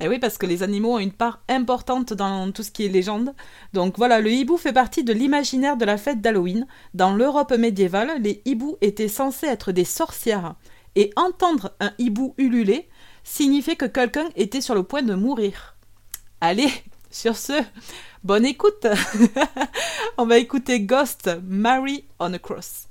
Et 0.02 0.10
oui, 0.10 0.20
parce 0.20 0.38
que 0.38 0.46
les 0.46 0.64
animaux 0.64 0.96
ont 0.96 1.00
une 1.00 1.14
part 1.14 1.40
importante 1.48 2.12
dans 2.12 2.52
tout 2.52 2.64
ce 2.64 2.72
qui 2.72 2.84
est 2.84 2.90
légende. 2.90 3.34
Donc 3.72 3.98
voilà, 3.98 4.20
le 4.20 4.32
hibou 4.32 4.58
fait 4.58 4.74
partie 4.74 5.06
de 5.06 5.14
l'imaginaire 5.14 5.78
de 5.78 5.86
la 5.86 5.96
fête 5.96 6.20
d'Halloween. 6.20 6.68
Dans 6.94 7.14
l'Europe 7.14 7.54
médiévale, 7.54 8.22
les 8.22 8.42
hiboux 8.44 8.76
étaient 8.82 9.08
censés 9.08 9.48
être 9.48 9.72
des 9.72 9.86
sorcières. 9.86 10.56
Et 10.98 11.12
entendre 11.16 11.74
un 11.80 11.94
hibou 12.00 12.34
ululer 12.38 12.90
signifiait 13.28 13.76
que 13.76 13.86
quelqu'un 13.86 14.30
était 14.36 14.62
sur 14.62 14.74
le 14.74 14.84
point 14.84 15.04
de 15.04 15.14
mourir. 15.14 15.76
Allez, 16.42 16.72
sur 17.12 17.36
ce, 17.36 17.62
bonne 18.24 18.46
écoute 18.46 18.88
On 20.18 20.26
va 20.26 20.38
écouter 20.38 20.82
Ghost, 20.82 21.30
Mary 21.44 22.06
on 22.20 22.34
a 22.34 22.40
Cross. 22.40 22.87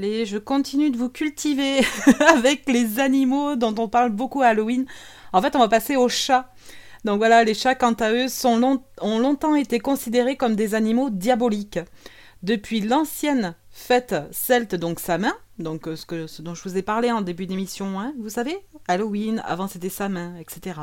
Allez, 0.00 0.24
je 0.24 0.38
continue 0.38 0.90
de 0.90 0.96
vous 0.96 1.10
cultiver 1.10 1.80
avec 2.34 2.66
les 2.66 3.00
animaux 3.00 3.54
dont 3.54 3.74
on 3.76 3.86
parle 3.86 4.08
beaucoup 4.08 4.40
à 4.40 4.46
Halloween. 4.46 4.86
En 5.34 5.42
fait, 5.42 5.54
on 5.54 5.58
va 5.58 5.68
passer 5.68 5.94
aux 5.94 6.08
chats. 6.08 6.54
Donc 7.04 7.18
voilà, 7.18 7.44
les 7.44 7.52
chats, 7.52 7.74
quant 7.74 7.92
à 7.92 8.10
eux, 8.10 8.24
ont 9.02 9.18
longtemps 9.18 9.54
été 9.54 9.78
considérés 9.78 10.38
comme 10.38 10.56
des 10.56 10.74
animaux 10.74 11.10
diaboliques. 11.10 11.80
Depuis 12.42 12.80
l'ancienne 12.80 13.54
fête 13.68 14.14
celte, 14.30 14.74
donc 14.74 15.00
Samin, 15.00 15.34
donc 15.58 15.86
euh, 15.86 15.96
ce, 15.96 16.40
dont 16.40 16.54
je 16.54 16.62
vous 16.66 16.78
ai 16.78 16.82
parlé 16.82 17.12
en 17.12 17.20
début 17.20 17.44
d'émission, 17.44 18.00
hein, 18.00 18.14
vous 18.18 18.30
savez, 18.30 18.56
Halloween, 18.88 19.42
avant 19.44 19.68
c'était 19.68 19.90
sa 19.90 20.08
main, 20.08 20.34
etc. 20.38 20.80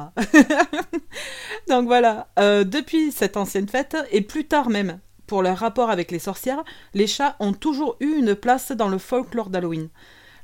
donc 1.69 1.87
voilà, 1.87 2.27
euh, 2.37 2.63
depuis 2.63 3.11
cette 3.11 3.35
ancienne 3.35 3.67
fête, 3.67 3.97
et 4.11 4.21
plus 4.21 4.45
tard 4.45 4.69
même, 4.69 4.99
pour 5.27 5.43
leur 5.43 5.57
rapport 5.57 5.89
avec 5.89 6.09
les 6.11 6.19
sorcières, 6.19 6.63
les 6.93 7.07
chats 7.07 7.35
ont 7.39 7.53
toujours 7.53 7.97
eu 7.99 8.15
une 8.17 8.33
place 8.35 8.71
dans 8.71 8.87
le 8.89 8.97
folklore 8.97 9.49
d'Halloween. 9.49 9.89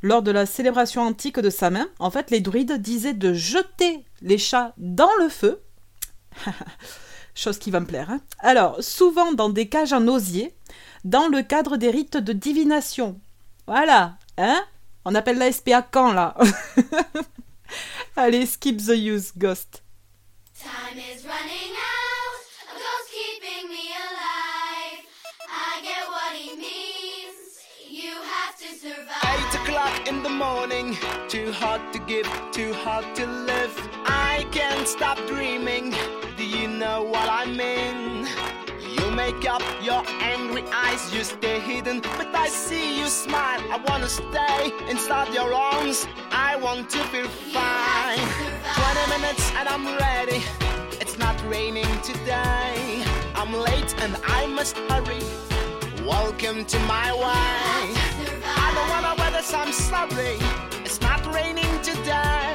Lors 0.02 0.22
de 0.22 0.32
la 0.32 0.46
célébration 0.46 1.02
antique 1.02 1.40
de 1.40 1.50
sa 1.50 1.70
main, 1.70 1.88
en 1.98 2.12
fait, 2.12 2.30
les 2.30 2.42
druides 2.42 2.82
disaient 2.82 3.14
de 3.14 3.34
jeter 3.34 4.04
les 4.22 4.38
chats 4.38 4.74
dans 4.78 5.10
le 5.20 5.30
feu. 5.30 5.62
Chose 7.36 7.58
qui 7.58 7.72
va 7.72 7.80
me 7.80 7.86
plaire. 7.86 8.10
hein. 8.12 8.20
Alors, 8.40 8.84
souvent 8.84 9.32
dans 9.32 9.50
des 9.50 9.70
cages 9.70 9.94
en 9.94 10.08
osier, 10.08 10.54
dans 11.06 11.28
le 11.30 11.42
cadre 11.42 11.78
des 11.78 11.90
rites 11.90 12.18
de 12.18 12.34
divination. 12.34 13.20
Voilà, 13.66 14.18
hein 14.38 14.62
On 15.06 15.16
appelle 15.16 15.38
la 15.38 15.52
SPA 15.52 15.82
quand, 15.82 16.12
là? 16.12 16.36
Allez, 18.16 18.46
skip 18.46 18.78
the 18.78 18.96
use, 18.96 19.32
Ghost. 19.38 19.84
Time 20.54 20.98
is 21.00 21.26
running 21.26 21.73
in 30.08 30.22
the 30.22 30.30
morning, 30.30 30.98
too 31.30 31.52
hard 31.52 31.82
to 31.94 32.00
give, 32.00 32.28
too 32.52 32.74
hard 32.74 33.06
to 33.16 33.26
live. 33.26 33.74
I 34.06 34.46
can't 34.52 34.88
stop 34.88 35.18
dreaming. 35.28 35.94
Do 36.36 36.46
you 36.46 36.68
know 36.68 37.04
what 37.04 37.30
I 37.30 37.46
mean? 37.46 38.28
You 38.96 39.12
make 39.12 39.48
up 39.50 39.62
your 39.82 40.04
angry 40.22 40.64
eyes, 40.74 41.14
you 41.14 41.24
stay 41.24 41.60
hidden, 41.60 42.02
but 42.02 42.36
I 42.36 42.48
see 42.48 43.00
you 43.00 43.08
smile. 43.08 43.62
I 43.72 43.78
wanna 43.88 44.10
stay 44.10 44.72
inside 44.90 45.34
your 45.34 45.54
arms. 45.54 46.08
I 46.32 46.56
want 46.58 46.90
to 46.92 47.00
feel 47.12 47.28
fine. 47.28 48.20
20 48.76 49.22
minutes 49.22 49.52
and 49.58 49.70
I'm 49.70 49.86
ready. 49.98 50.42
It's 51.00 51.18
not 51.18 51.38
raining 51.48 51.92
today. 52.02 53.04
I'm 53.36 53.54
late 53.54 53.96
and 54.02 54.18
I 54.26 54.48
must 54.48 54.78
hurry. 54.90 55.24
Welcome 56.06 56.66
to 56.66 56.80
my 56.80 57.14
way. 57.14 57.84
I 58.46 58.72
don't 58.76 58.90
wanna 58.90 59.23
this, 59.44 59.54
I'm 59.54 59.72
sorry. 59.74 60.38
It's 60.86 61.02
not 61.02 61.26
raining 61.34 61.82
today. 61.82 62.53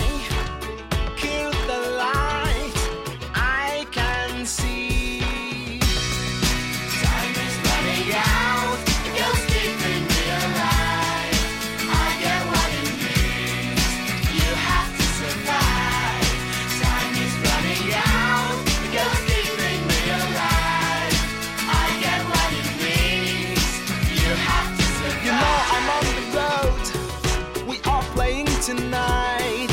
Tonight. 28.68 29.72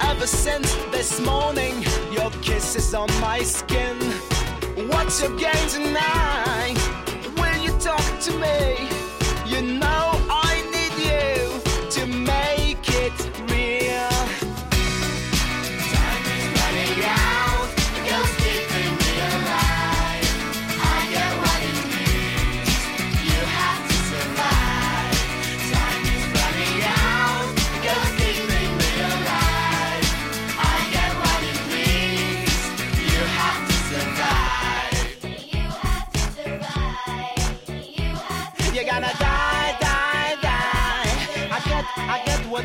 Ever 0.00 0.26
since 0.26 0.74
this 0.90 1.20
morning, 1.20 1.84
your 2.10 2.30
kiss 2.40 2.74
is 2.74 2.94
on 2.94 3.08
my 3.20 3.42
skin. 3.42 3.98
What's 4.88 5.20
your 5.20 5.36
game 5.36 5.68
tonight? 5.68 6.78
Will 7.36 7.62
you 7.62 7.72
talk 7.78 8.18
to 8.20 8.32
me? 8.38 8.89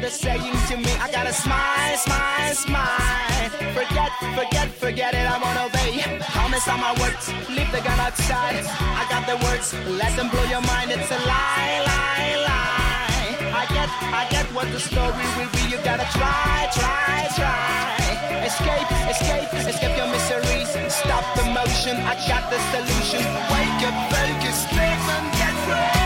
Saying 0.10 0.54
to 0.70 0.78
me. 0.78 0.92
I 1.02 1.10
gotta 1.12 1.34
smile, 1.34 1.98
smile, 1.98 2.54
smile. 2.54 3.50
Forget, 3.74 4.12
forget, 4.38 4.70
forget 4.70 5.14
it. 5.16 5.26
I 5.26 5.42
won't 5.42 5.58
obey. 5.58 5.98
Promise 6.30 6.68
on 6.68 6.80
my 6.80 6.94
words. 7.02 7.34
Leave 7.50 7.72
the 7.74 7.82
gun 7.82 8.00
outside. 8.00 8.62
I 8.80 9.04
got 9.10 9.26
the 9.26 9.36
words. 9.44 9.74
Let 9.90 10.16
them 10.16 10.30
blow 10.30 10.46
your 10.46 10.62
mind. 10.62 10.92
It's 10.92 11.10
a 11.10 11.18
lie, 11.26 11.82
lie, 11.90 12.38
lie. 12.46 13.50
I 13.50 13.66
get, 13.74 13.90
I 14.14 14.28
get 14.30 14.46
what 14.54 14.70
the 14.72 14.80
story 14.80 15.26
will 15.42 15.50
be. 15.58 15.74
You 15.74 15.82
gotta 15.82 16.06
try, 16.14 16.70
try, 16.78 17.26
try. 17.34 18.46
Escape, 18.46 18.90
escape, 19.10 19.50
escape 19.58 19.98
your 19.98 20.10
miseries. 20.14 20.70
Stop 20.94 21.26
the 21.34 21.50
motion. 21.50 21.98
I 22.06 22.14
got 22.30 22.46
the 22.54 22.62
solution. 22.70 23.26
Wake 23.50 23.82
up, 23.90 23.98
focus, 24.14 24.70
live 24.70 25.06
and 25.18 25.28
get 25.34 25.56
free. 25.66 26.05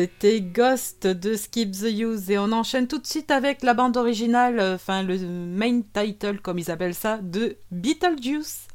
C'était 0.00 0.40
Ghost 0.40 1.06
de 1.06 1.34
Skip 1.34 1.72
the 1.72 1.92
Use 1.92 2.30
et 2.30 2.38
on 2.38 2.52
enchaîne 2.52 2.88
tout 2.88 2.96
de 2.96 3.06
suite 3.06 3.30
avec 3.30 3.62
la 3.62 3.74
bande 3.74 3.98
originale, 3.98 4.58
euh, 4.58 4.76
enfin 4.76 5.02
le 5.02 5.18
main 5.18 5.82
title 5.92 6.40
comme 6.40 6.58
ils 6.58 6.70
appellent 6.70 6.94
ça, 6.94 7.18
de 7.18 7.58
Beetlejuice. 7.70 8.69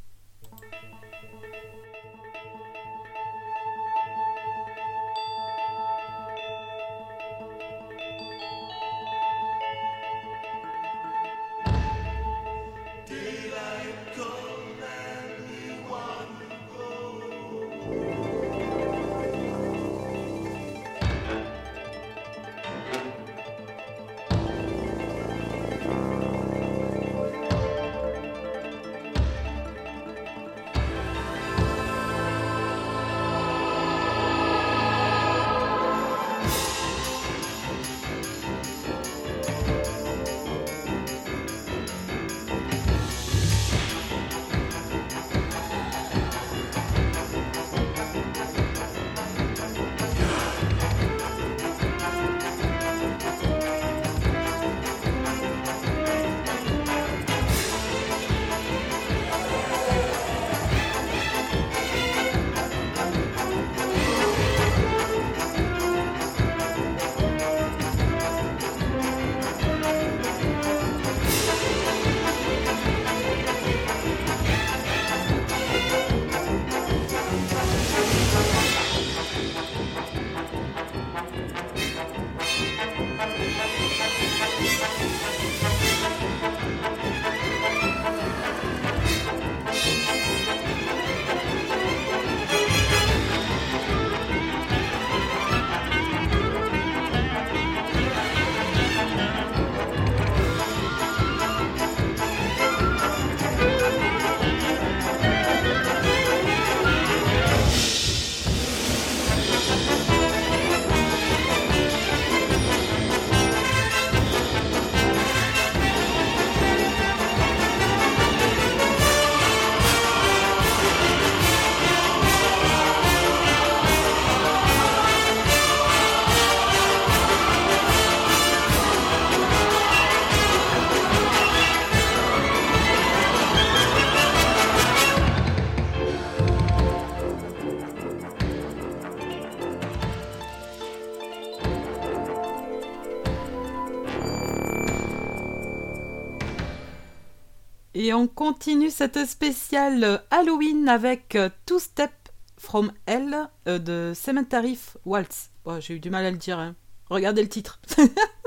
On 148.16 148.28
continue 148.28 148.90
cette 148.90 149.26
spéciale 149.26 150.24
Halloween 150.32 150.88
avec 150.90 151.38
Two 151.66 151.80
Step 151.80 152.12
from 152.58 152.92
Hell 153.06 153.50
euh, 153.68 153.78
de 153.80 154.14
Cemetery 154.16 154.80
Waltz. 155.06 155.50
Oh, 155.66 155.76
J'ai 155.80 155.96
eu 155.96 156.00
du 156.00 156.10
mal 156.10 156.26
à 156.26 156.32
le 156.32 156.38
dire. 156.38 156.58
hein. 156.60 156.76
Regardez 157.10 157.42
le 157.44 157.50
titre. 157.50 157.80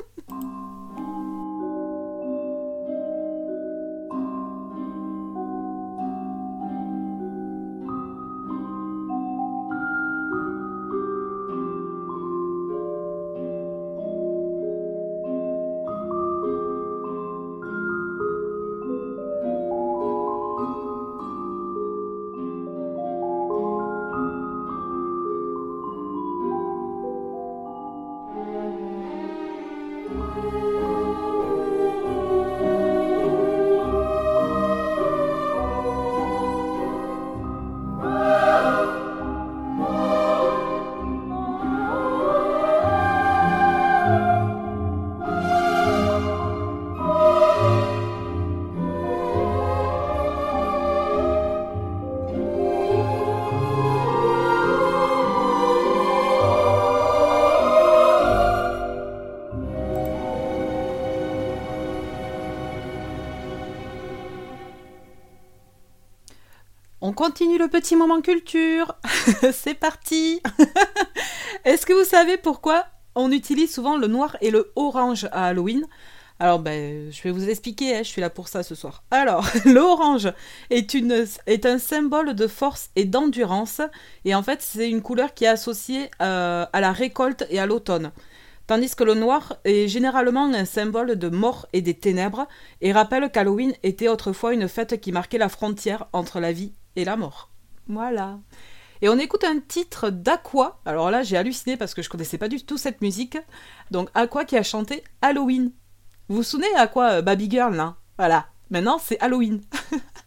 continue 67.29 67.59
le 67.59 67.69
petit 67.69 67.95
moment 67.95 68.23
culture. 68.23 68.97
C'est 69.53 69.75
parti. 69.75 70.41
Est-ce 71.67 71.85
que 71.85 71.93
vous 71.93 72.09
savez 72.09 72.39
pourquoi 72.39 72.87
on 73.15 73.31
utilise 73.31 73.75
souvent 73.75 73.99
le 73.99 74.07
noir 74.07 74.39
et 74.41 74.51
le 74.51 74.73
orange 74.77 75.27
à 75.31 75.49
Halloween? 75.49 75.85
Alors, 76.39 76.59
ben, 76.59 77.13
je 77.13 77.23
vais 77.23 77.31
vous 77.31 77.51
expliquer, 77.51 77.97
hein, 77.97 77.99
je 77.99 78.09
suis 78.09 78.23
là 78.23 78.31
pour 78.31 78.49
ça 78.49 78.63
ce 78.63 78.75
soir. 78.75 79.03
Alors, 79.11 79.47
le 79.67 79.79
orange 79.79 80.33
est, 80.71 80.97
est 81.47 81.67
un 81.67 81.79
symbole 81.79 82.33
de 82.33 82.47
force 82.47 82.89
et 82.97 83.05
d'endurance. 83.05 83.83
Et 84.25 84.35
en 84.35 84.43
fait, 84.43 84.63
c'est 84.63 84.89
une 84.89 85.03
couleur 85.03 85.35
qui 85.35 85.45
est 85.45 85.49
associée 85.49 86.11
euh, 86.23 86.65
à 86.73 86.81
la 86.81 86.93
récolte 86.93 87.45
et 87.51 87.59
à 87.59 87.67
l'automne. 87.67 88.11
Tandis 88.67 88.95
que 88.95 89.05
le 89.05 89.15
noir 89.15 89.57
est 89.65 89.87
généralement 89.87 90.47
un 90.47 90.65
symbole 90.65 91.17
de 91.17 91.29
mort 91.29 91.67
et 91.75 91.83
des 91.83 91.95
ténèbres 91.95 92.49
et 92.81 92.93
rappelle 92.93 93.31
qu'Halloween 93.31 93.75
était 93.83 94.09
autrefois 94.09 94.55
une 94.55 94.69
fête 94.69 94.99
qui 94.99 95.13
marquait 95.13 95.37
la 95.37 95.51
frontière 95.51 96.07
entre 96.15 96.41
la 96.41 96.53
vie 96.53 96.73
et 96.99 97.05
la 97.05 97.17
mort. 97.17 97.51
Voilà. 97.87 98.39
Et 99.01 99.09
on 99.09 99.19
écoute 99.19 99.45
un 99.45 99.61
titre 99.61 100.11
d'Aqua. 100.11 100.81
Alors 100.85 101.11
là, 101.11 101.23
j'ai 101.23 101.37
halluciné 101.37 101.77
parce 101.77 101.95
que 101.95 102.03
je 102.03 102.09
connaissais 102.09 102.39
pas 102.39 102.49
du 102.49 102.63
tout 102.65 102.77
cette 102.77 103.01
musique. 103.01 103.39
Donc 103.91 104.11
Aqua 104.15 104.45
qui 104.45 104.57
a 104.57 104.63
chanté 104.63 105.05
Halloween. 105.23 105.71
Vous 106.29 106.37
vous 106.37 106.43
souvenez 106.43 106.75
à 106.77 106.89
quoi 106.89 107.23
Baby 107.23 107.49
Girl 107.51 107.75
là 107.75 107.97
Voilà. 108.19 108.49
Maintenant, 108.71 108.99
c'est 108.99 109.19
Halloween. 109.21 109.63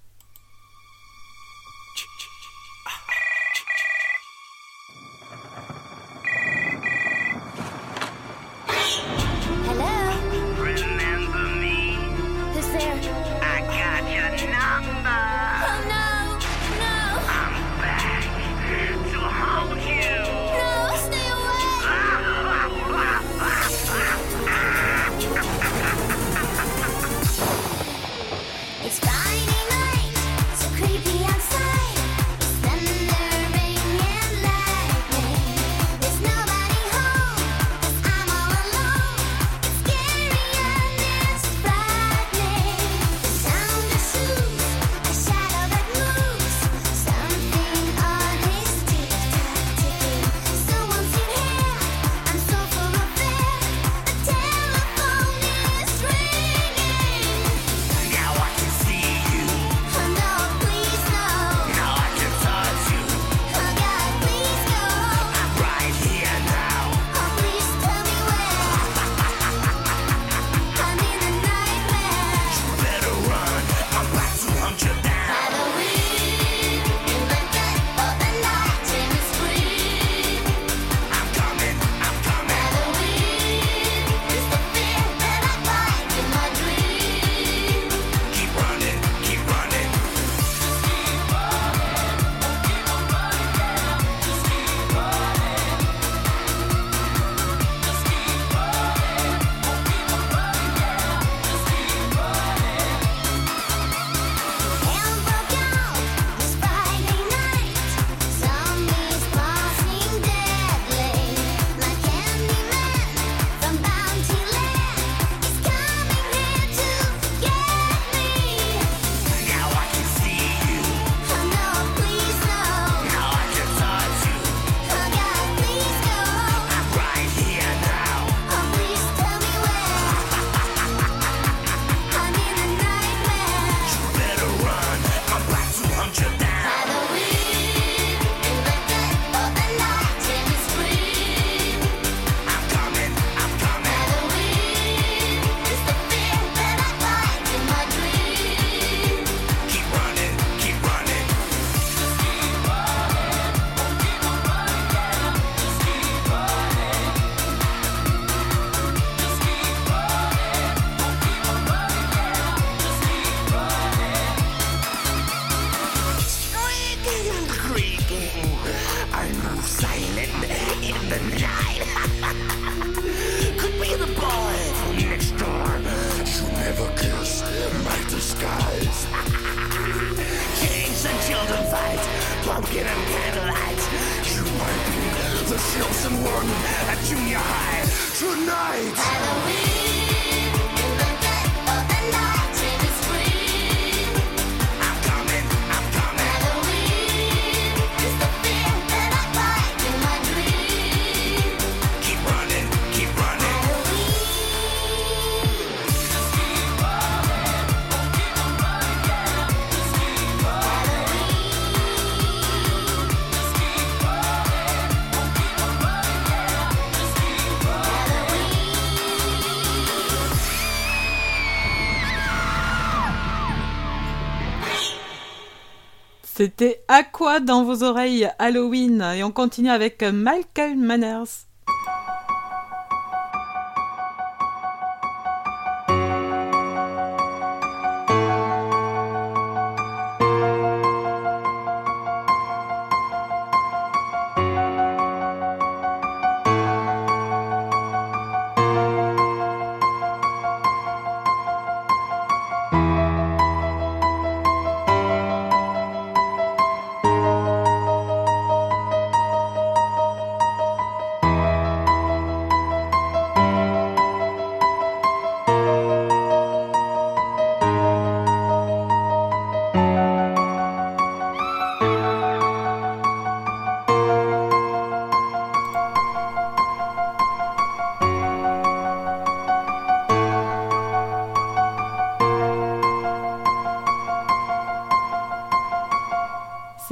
C'était 226.61 226.83
à 226.87 227.03
quoi 227.03 227.39
dans 227.39 227.63
vos 227.63 227.81
oreilles 227.81 228.29
Halloween 228.37 229.01
Et 229.15 229.23
on 229.23 229.31
continue 229.31 229.71
avec 229.71 230.03
Michael 230.03 230.77
Manners. 230.77 231.47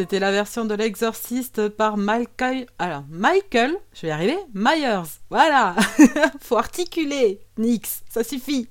C'était 0.09 0.21
la 0.21 0.31
version 0.31 0.65
de 0.65 0.73
l'exorciste 0.73 1.69
par 1.69 1.95
Michael. 1.95 2.65
Alors, 2.79 3.03
Michael, 3.11 3.77
je 3.93 4.01
vais 4.01 4.07
y 4.07 4.11
arriver, 4.11 4.39
Myers. 4.55 5.03
Voilà 5.29 5.75
Faut 6.41 6.57
articuler, 6.57 7.41
Nix, 7.59 8.01
ça 8.09 8.23
suffit 8.23 8.67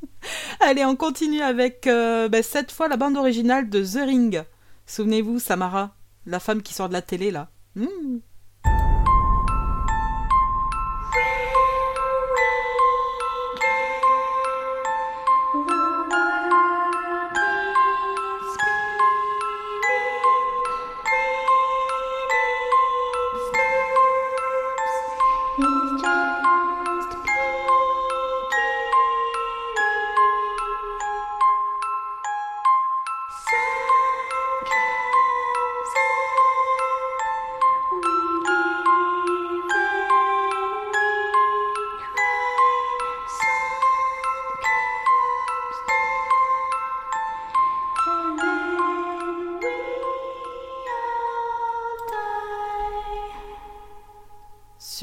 Allez, 0.60 0.84
on 0.84 0.94
continue 0.94 1.40
avec 1.40 1.88
euh, 1.88 2.28
ben, 2.28 2.40
cette 2.40 2.70
fois 2.70 2.86
la 2.86 2.96
bande 2.96 3.16
originale 3.16 3.68
de 3.68 3.82
The 3.82 4.06
Ring. 4.06 4.44
Souvenez-vous, 4.86 5.40
Samara, 5.40 5.96
la 6.24 6.38
femme 6.38 6.62
qui 6.62 6.72
sort 6.72 6.86
de 6.86 6.92
la 6.92 7.02
télé 7.02 7.32
là. 7.32 7.48
Hmm. 7.74 8.18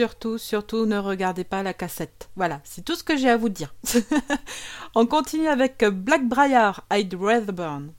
Surtout, 0.04 0.38
surtout, 0.38 0.86
ne 0.86 0.98
regardez 0.98 1.46
pas 1.46 1.64
la 1.64 1.74
cassette. 1.74 2.30
Voilà, 2.36 2.60
c'est 2.66 2.84
tout 2.84 2.94
ce 2.94 3.06
que 3.06 3.16
j'ai 3.16 3.30
à 3.30 3.38
vous 3.38 3.48
dire. 3.48 3.74
On 4.96 5.06
continue 5.06 5.48
avec 5.48 5.82
Blackbriar, 5.86 6.86
I'd 6.92 7.16
Rather 7.16 7.54
Burn. 7.54 7.94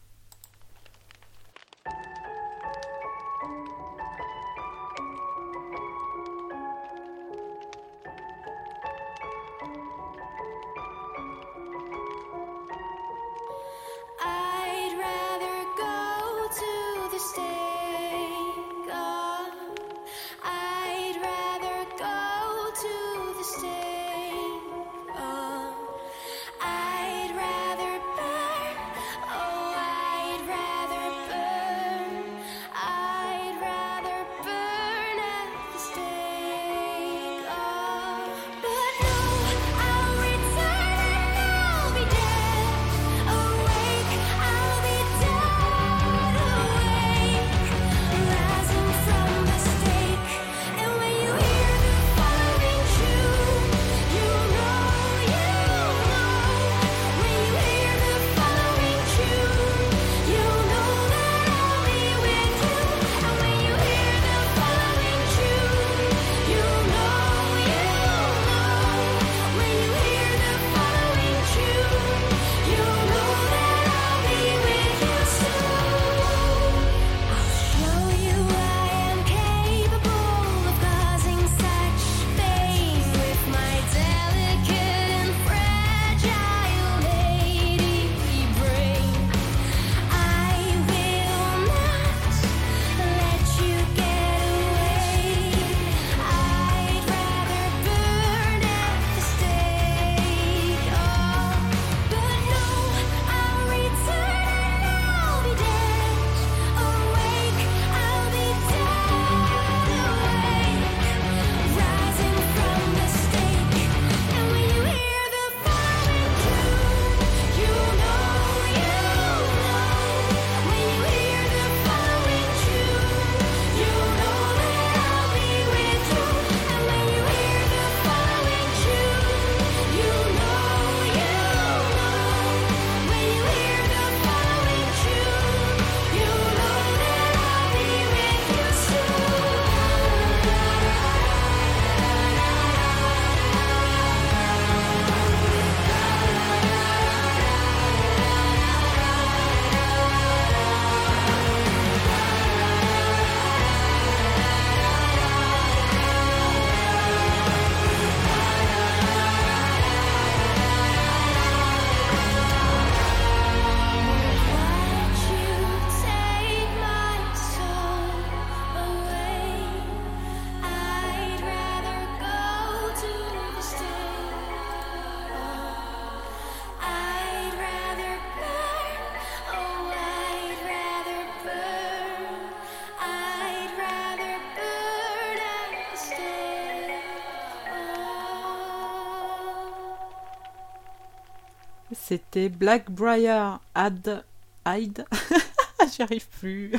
C'était 192.14 192.48
Blackbriar 192.48 193.60
Ad 193.74 194.22
Hyde. 194.64 195.04
J'y 195.92 196.00
arrive 196.00 196.28
plus. 196.38 196.70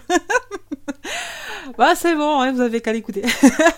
bah 1.77 1.93
c'est 1.93 2.15
bon, 2.15 2.39
hein, 2.39 2.53
vous 2.53 2.61
avez 2.61 2.79
qu'à 2.79 2.93
l'écouter. 2.93 3.23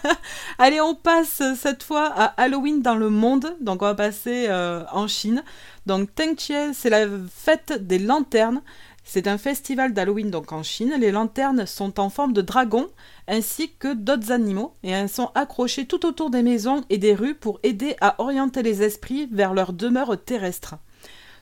Allez, 0.60 0.80
on 0.80 0.94
passe 0.94 1.42
cette 1.60 1.82
fois 1.82 2.12
à 2.16 2.26
Halloween 2.40 2.84
dans 2.84 2.94
le 2.94 3.10
monde. 3.10 3.56
Donc 3.60 3.82
on 3.82 3.86
va 3.86 3.96
passer 3.96 4.46
euh, 4.50 4.84
en 4.92 5.08
Chine. 5.08 5.44
Donc 5.88 6.14
Tengchie, 6.14 6.76
c'est 6.76 6.92
la 6.92 7.08
fête 7.36 7.88
des 7.88 7.98
lanternes. 7.98 8.62
C'est 9.04 9.26
un 9.26 9.40
festival 9.40 9.94
d'Halloween 9.94 10.30
donc 10.30 10.52
en 10.52 10.62
Chine. 10.62 10.94
Les 11.00 11.12
lanternes 11.12 11.66
sont 11.66 12.00
en 12.00 12.12
forme 12.12 12.34
de 12.34 12.42
dragon 12.44 12.88
ainsi 13.28 13.72
que 13.80 13.96
d'autres 13.96 14.32
animaux 14.32 14.76
et 14.84 14.92
elles 14.92 15.10
sont 15.10 15.32
accrochées 15.34 15.88
tout 15.88 16.06
autour 16.06 16.30
des 16.30 16.44
maisons 16.44 16.84
et 16.92 17.00
des 17.00 17.16
rues 17.16 17.34
pour 17.34 17.60
aider 17.64 17.96
à 18.00 18.22
orienter 18.22 18.62
les 18.62 18.84
esprits 18.84 19.28
vers 19.32 19.56
leur 19.56 19.74
demeure 19.74 20.24
terrestre. 20.24 20.76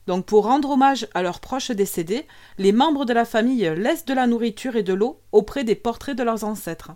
Donc 0.08 0.26
pour 0.26 0.46
rendre 0.46 0.72
hommage 0.72 1.08
à 1.14 1.24
leurs 1.24 1.40
proches 1.40 1.72
décédés, 1.72 2.28
les 2.58 2.72
membres 2.72 3.06
de 3.06 3.14
la 3.14 3.26
famille 3.26 3.72
laissent 3.76 4.06
de 4.06 4.14
la 4.14 4.28
nourriture 4.28 4.76
et 4.76 4.84
de 4.84 4.94
l'eau 4.94 5.20
auprès 5.32 5.64
des 5.64 5.76
portraits 5.76 6.18
de 6.18 6.24
leurs 6.24 6.44
ancêtres. 6.44 6.92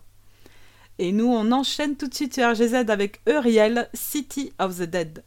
Et 0.99 1.11
nous 1.11 1.27
on 1.27 1.51
enchaîne 1.51 1.95
tout 1.95 2.07
de 2.07 2.13
suite 2.13 2.35
sur 2.35 2.49
RGZ 2.49 2.89
avec 2.89 3.21
Uriel, 3.25 3.89
City 3.93 4.53
of 4.59 4.77
the 4.77 4.83
Dead. 4.83 5.23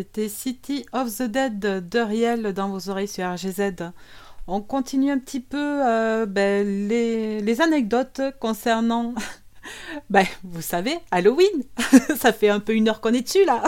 c'était 0.00 0.30
City 0.30 0.86
of 0.94 1.14
the 1.14 1.24
Dead 1.24 1.86
d'Uriel 1.90 2.54
dans 2.54 2.70
vos 2.70 2.88
oreilles 2.88 3.06
sur 3.06 3.30
RGZ. 3.30 3.90
On 4.46 4.62
continue 4.62 5.10
un 5.10 5.18
petit 5.18 5.40
peu 5.40 5.58
euh, 5.86 6.24
ben, 6.24 6.88
les, 6.88 7.60
anecdotes 7.60 8.22
concernant, 8.40 9.14
ben, 10.10 10.24
vous 10.42 10.62
savez, 10.62 10.96
Halloween. 11.10 11.64
Ça 12.18 12.32
fait 12.32 12.48
un 12.48 12.60
peu 12.60 12.72
une 12.72 12.88
heure 12.88 13.02
qu'on 13.02 13.12
est 13.12 13.20
dessus 13.20 13.44
là. 13.44 13.62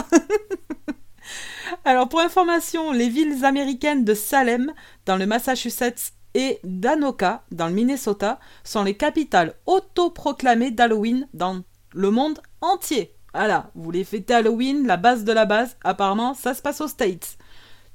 Alors 1.84 2.08
pour 2.08 2.20
information, 2.20 2.92
les 2.92 3.10
villes 3.10 3.44
américaines 3.44 4.06
de 4.06 4.14
Salem, 4.14 4.72
dans 5.04 5.18
le 5.18 5.26
Massachusetts, 5.26 6.14
et 6.32 6.60
d'Anoka, 6.64 7.44
dans 7.50 7.66
le 7.66 7.74
Minnesota, 7.74 8.40
sont 8.64 8.84
les 8.84 8.96
capitales 8.96 9.52
autoproclamées 9.66 10.70
d'Halloween 10.70 11.28
dans 11.34 11.62
le 11.92 12.10
monde 12.10 12.40
entier. 12.62 13.14
Ah 13.34 13.40
voilà, 13.40 13.70
vous 13.74 13.84
voulez 13.84 14.04
fêter 14.04 14.34
Halloween, 14.34 14.86
la 14.86 14.96
base 14.96 15.24
de 15.24 15.32
la 15.32 15.46
base, 15.46 15.76
apparemment, 15.84 16.34
ça 16.34 16.52
se 16.54 16.60
passe 16.60 16.80
aux 16.80 16.88
States. 16.88 17.38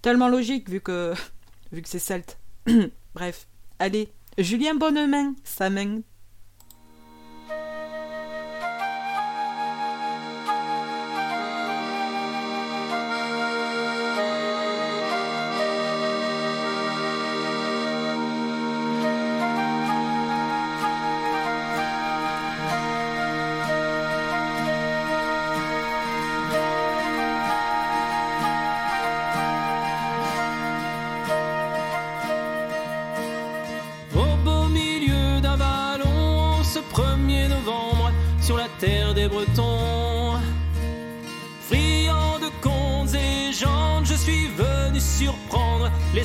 Tellement 0.02 0.30
logique 0.30 0.70
vu 0.70 0.82
que 0.82 1.14
vu 1.72 1.82
que 1.82 1.90
c'est 1.90 2.00
celte. 2.00 2.40
Bref, 3.14 3.48
allez, 3.80 4.10
Julien 4.38 4.76
Bonnemain, 4.76 5.34
sa 5.44 5.70
main 5.70 6.02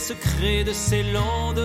secrets 0.02 0.64
de 0.64 0.72
ces 0.72 1.04
landes. 1.04 1.62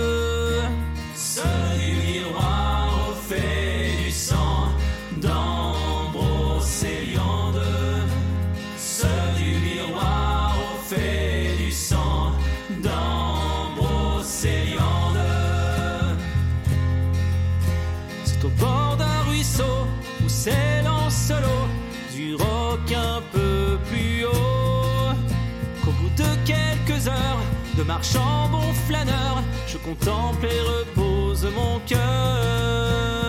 de 27.78 27.84
marchand 27.84 28.50
bon 28.52 28.74
flâneur, 28.88 29.44
je 29.68 29.78
contemple 29.78 30.46
et 30.46 30.62
repose 30.62 31.48
mon 31.56 31.80
cœur. 31.88 33.27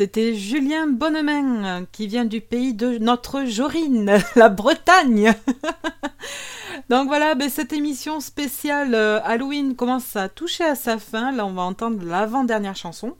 C'était 0.00 0.34
Julien 0.34 0.86
Bonnemain 0.86 1.64
euh, 1.64 1.84
qui 1.92 2.06
vient 2.06 2.24
du 2.24 2.40
pays 2.40 2.72
de 2.72 2.96
notre 2.96 3.44
Jorine, 3.44 4.10
la 4.34 4.48
Bretagne. 4.48 5.34
Donc 6.88 7.08
voilà, 7.08 7.34
ben, 7.34 7.50
cette 7.50 7.74
émission 7.74 8.20
spéciale 8.20 8.94
euh, 8.94 9.20
Halloween 9.24 9.76
commence 9.76 10.16
à 10.16 10.30
toucher 10.30 10.64
à 10.64 10.74
sa 10.74 10.96
fin. 10.96 11.32
Là, 11.32 11.44
on 11.44 11.52
va 11.52 11.60
entendre 11.60 12.02
l'avant-dernière 12.02 12.76
chanson. 12.76 13.14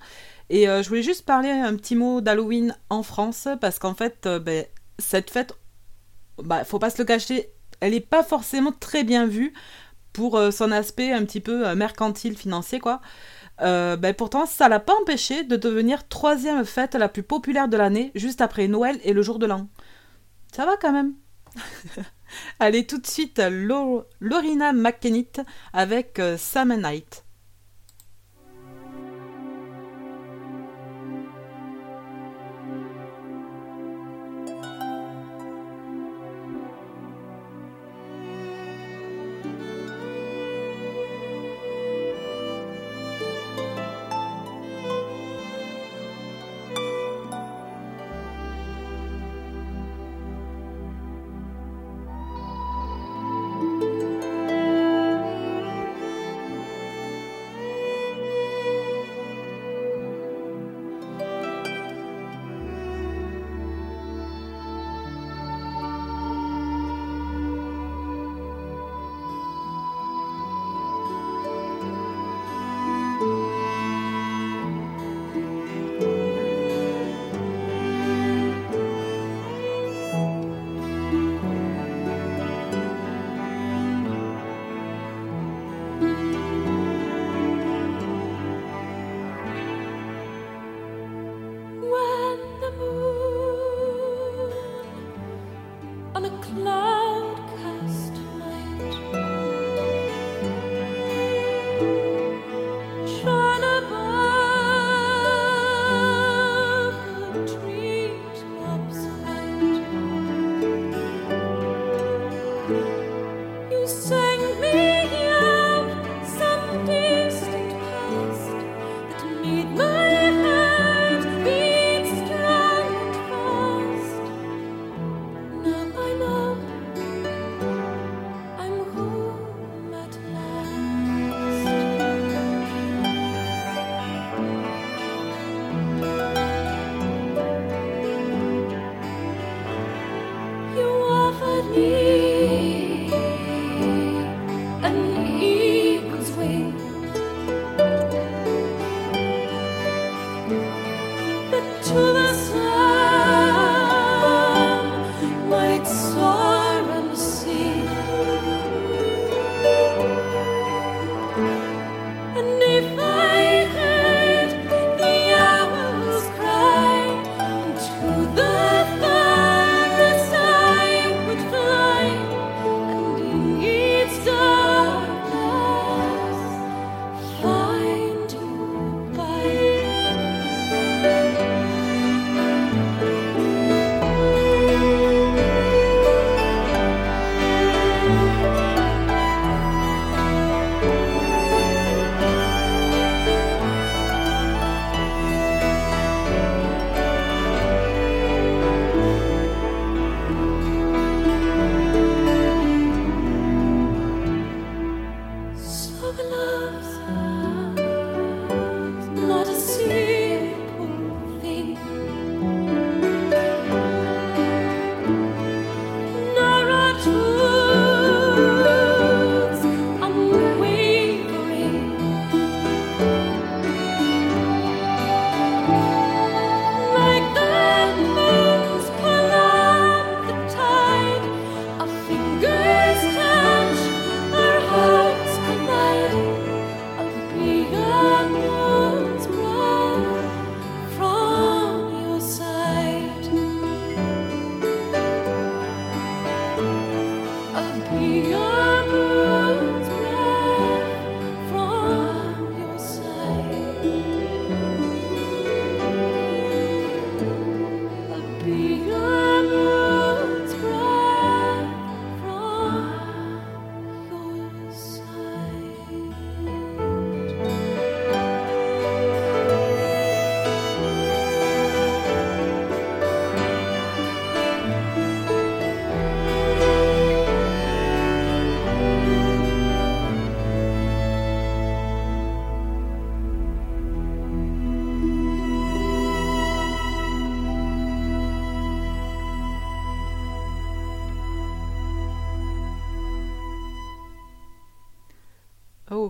Et 0.49 0.71
euh, 0.71 0.83
je 0.83 0.89
voulais 0.89 1.03
juste 1.03 1.27
parler 1.27 1.51
un 1.51 1.77
petit 1.77 1.97
mot 1.97 2.23
d'Halloween 2.23 2.75
en 2.89 3.03
France 3.03 3.47
parce 3.61 3.79
qu'en 3.79 3.95
fait, 3.95 4.25
euh, 4.25 4.39
ben, 4.39 4.65
cette 4.99 5.31
fête, 5.31 5.53
bah, 6.43 6.65
faut 6.65 6.79
pas 6.79 6.89
se 6.89 6.97
le 6.97 7.05
cacher, 7.05 7.51
elle 7.81 7.93
n'est 7.93 8.01
pas 8.01 8.23
forcément 8.23 8.73
très 8.73 9.05
bien 9.05 9.27
vue 9.27 9.53
pour 10.15 10.41
son 10.51 10.73
aspect 10.73 11.13
un 11.13 11.27
petit 11.27 11.41
peu 11.41 11.75
mercantile, 11.75 12.39
financier, 12.39 12.81
quoi. 12.81 13.03
Euh, 13.63 13.97
ben, 13.97 14.15
pourtant, 14.15 14.47
ça 14.47 14.69
l'a 14.69 14.81
pas 14.81 14.95
empêché 15.01 15.45
de 15.45 15.57
devenir 15.57 16.09
troisième 16.09 16.65
fête 16.65 16.95
la 16.95 17.09
plus 17.09 17.23
populaire 17.23 17.69
de 17.69 17.77
l'année, 17.77 18.11
juste 18.15 18.41
après 18.41 18.69
Noël 18.69 18.99
et 19.05 19.13
le 19.13 19.23
jour 19.23 19.39
de 19.39 19.47
l'an. 19.47 19.69
Ça 20.55 20.67
va 20.67 20.77
quand 20.77 20.93
même. 20.93 21.15
Allez, 22.61 22.87
tout 22.87 22.99
de 22.99 23.07
suite, 23.07 23.41
Lo- 23.51 24.05
Lorina 24.21 24.73
McKennitt 24.73 25.41
avec 25.73 26.19
euh, 26.19 26.37
Sam 26.39 26.71
and. 26.73 26.83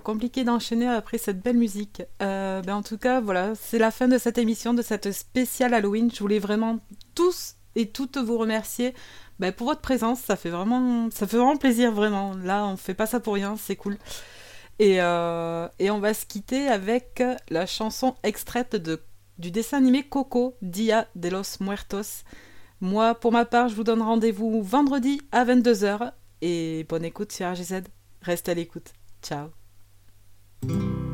Compliqué 0.00 0.44
d'enchaîner 0.44 0.88
après 0.88 1.18
cette 1.18 1.40
belle 1.40 1.56
musique. 1.56 2.02
Euh, 2.22 2.62
ben 2.62 2.76
en 2.76 2.82
tout 2.82 2.98
cas, 2.98 3.20
voilà, 3.20 3.54
c'est 3.54 3.78
la 3.78 3.90
fin 3.90 4.08
de 4.08 4.18
cette 4.18 4.38
émission, 4.38 4.74
de 4.74 4.82
cette 4.82 5.12
spéciale 5.12 5.74
Halloween. 5.74 6.10
Je 6.12 6.18
voulais 6.20 6.38
vraiment 6.38 6.78
tous 7.14 7.56
et 7.76 7.88
toutes 7.88 8.18
vous 8.18 8.38
remercier 8.38 8.94
ben, 9.38 9.52
pour 9.52 9.68
votre 9.68 9.80
présence. 9.80 10.20
Ça 10.20 10.36
fait 10.36 10.50
vraiment, 10.50 11.08
ça 11.10 11.26
fait 11.26 11.36
vraiment 11.36 11.56
plaisir, 11.56 11.92
vraiment. 11.92 12.34
Là, 12.34 12.66
on 12.66 12.76
fait 12.76 12.94
pas 12.94 13.06
ça 13.06 13.20
pour 13.20 13.34
rien, 13.34 13.56
c'est 13.56 13.76
cool. 13.76 13.96
Et, 14.78 14.96
euh, 15.00 15.68
et 15.78 15.90
on 15.90 16.00
va 16.00 16.14
se 16.14 16.26
quitter 16.26 16.66
avec 16.68 17.22
la 17.50 17.66
chanson 17.66 18.14
extraite 18.22 18.76
de, 18.76 19.00
du 19.38 19.50
dessin 19.50 19.78
animé 19.78 20.02
Coco, 20.02 20.56
Dia 20.62 21.06
de 21.14 21.28
los 21.28 21.58
Muertos. 21.60 22.24
Moi, 22.80 23.14
pour 23.14 23.32
ma 23.32 23.44
part, 23.44 23.68
je 23.68 23.74
vous 23.74 23.84
donne 23.84 24.02
rendez-vous 24.02 24.62
vendredi 24.62 25.20
à 25.32 25.44
22h. 25.44 26.12
Et 26.42 26.86
bonne 26.88 27.04
écoute 27.04 27.32
sur 27.32 27.50
RGZ. 27.50 27.82
Restez 28.22 28.52
à 28.52 28.54
l'écoute. 28.54 28.92
Ciao. 29.22 29.59
Et 30.68 31.09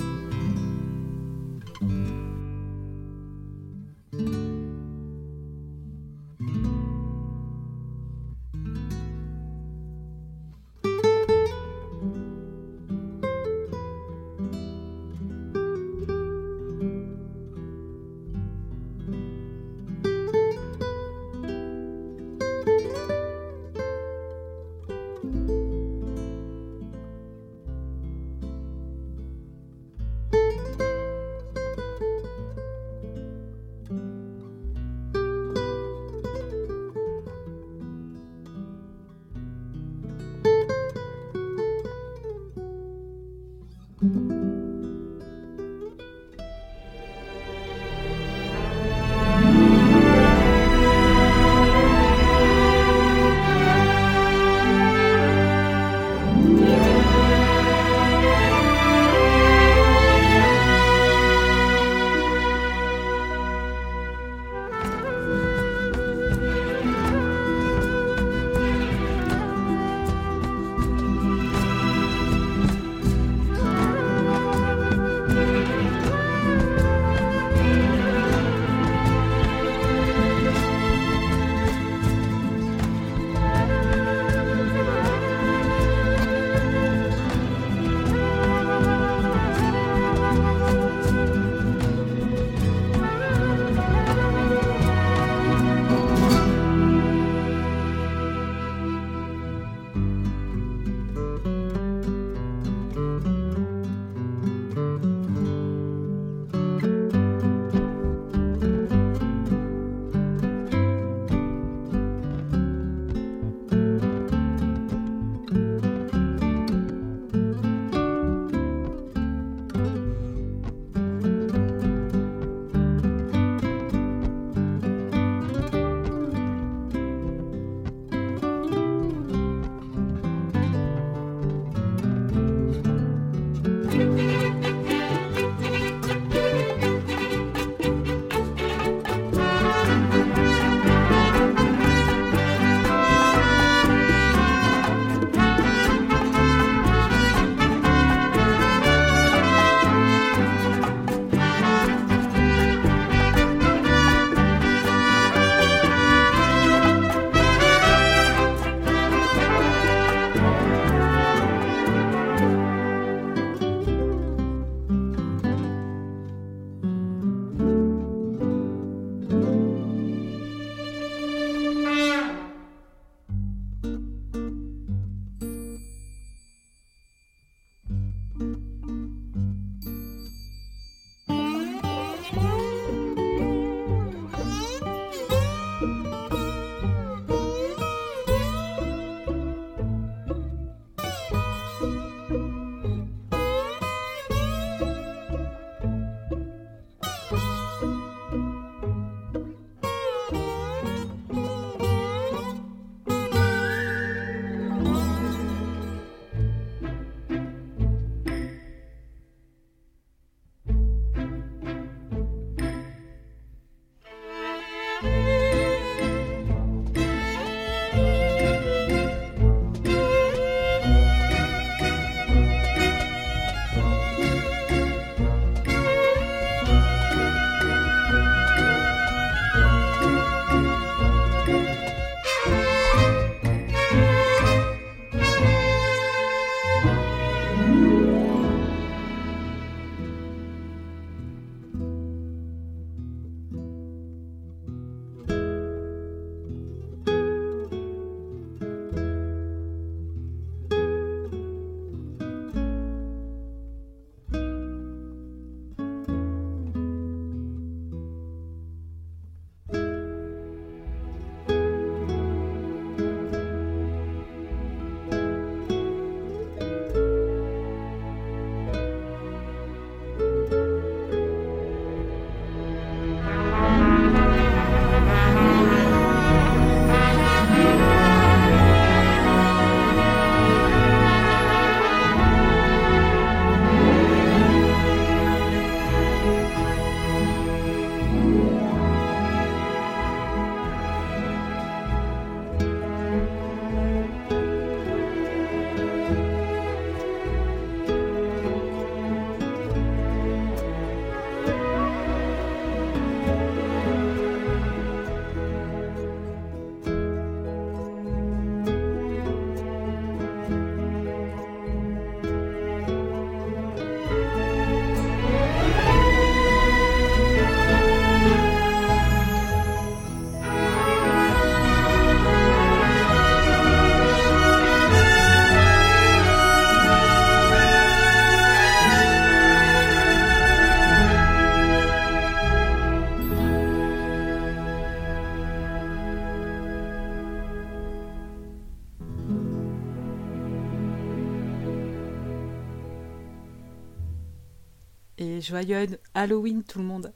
joyeux 345.46 345.86
Halloween 346.14 346.62
tout 346.64 346.78
le 346.78 346.84
monde. 346.84 347.12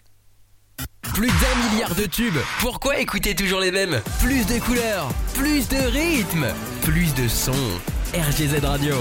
Plus 1.15 1.27
d'un 1.29 1.71
milliard 1.71 1.95
de 1.95 2.07
tubes. 2.07 2.39
Pourquoi 2.61 2.99
écouter 2.99 3.35
toujours 3.35 3.61
les 3.61 3.73
mêmes? 3.73 4.01
Plus 4.21 4.47
de 4.47 4.61
couleurs, 4.61 5.09
plus 5.35 5.69
de 5.69 5.77
rythme, 5.77 6.47
plus 6.83 7.13
de 7.15 7.27
sons. 7.27 7.53
RGZ 8.15 8.65
Radio. 8.65 8.95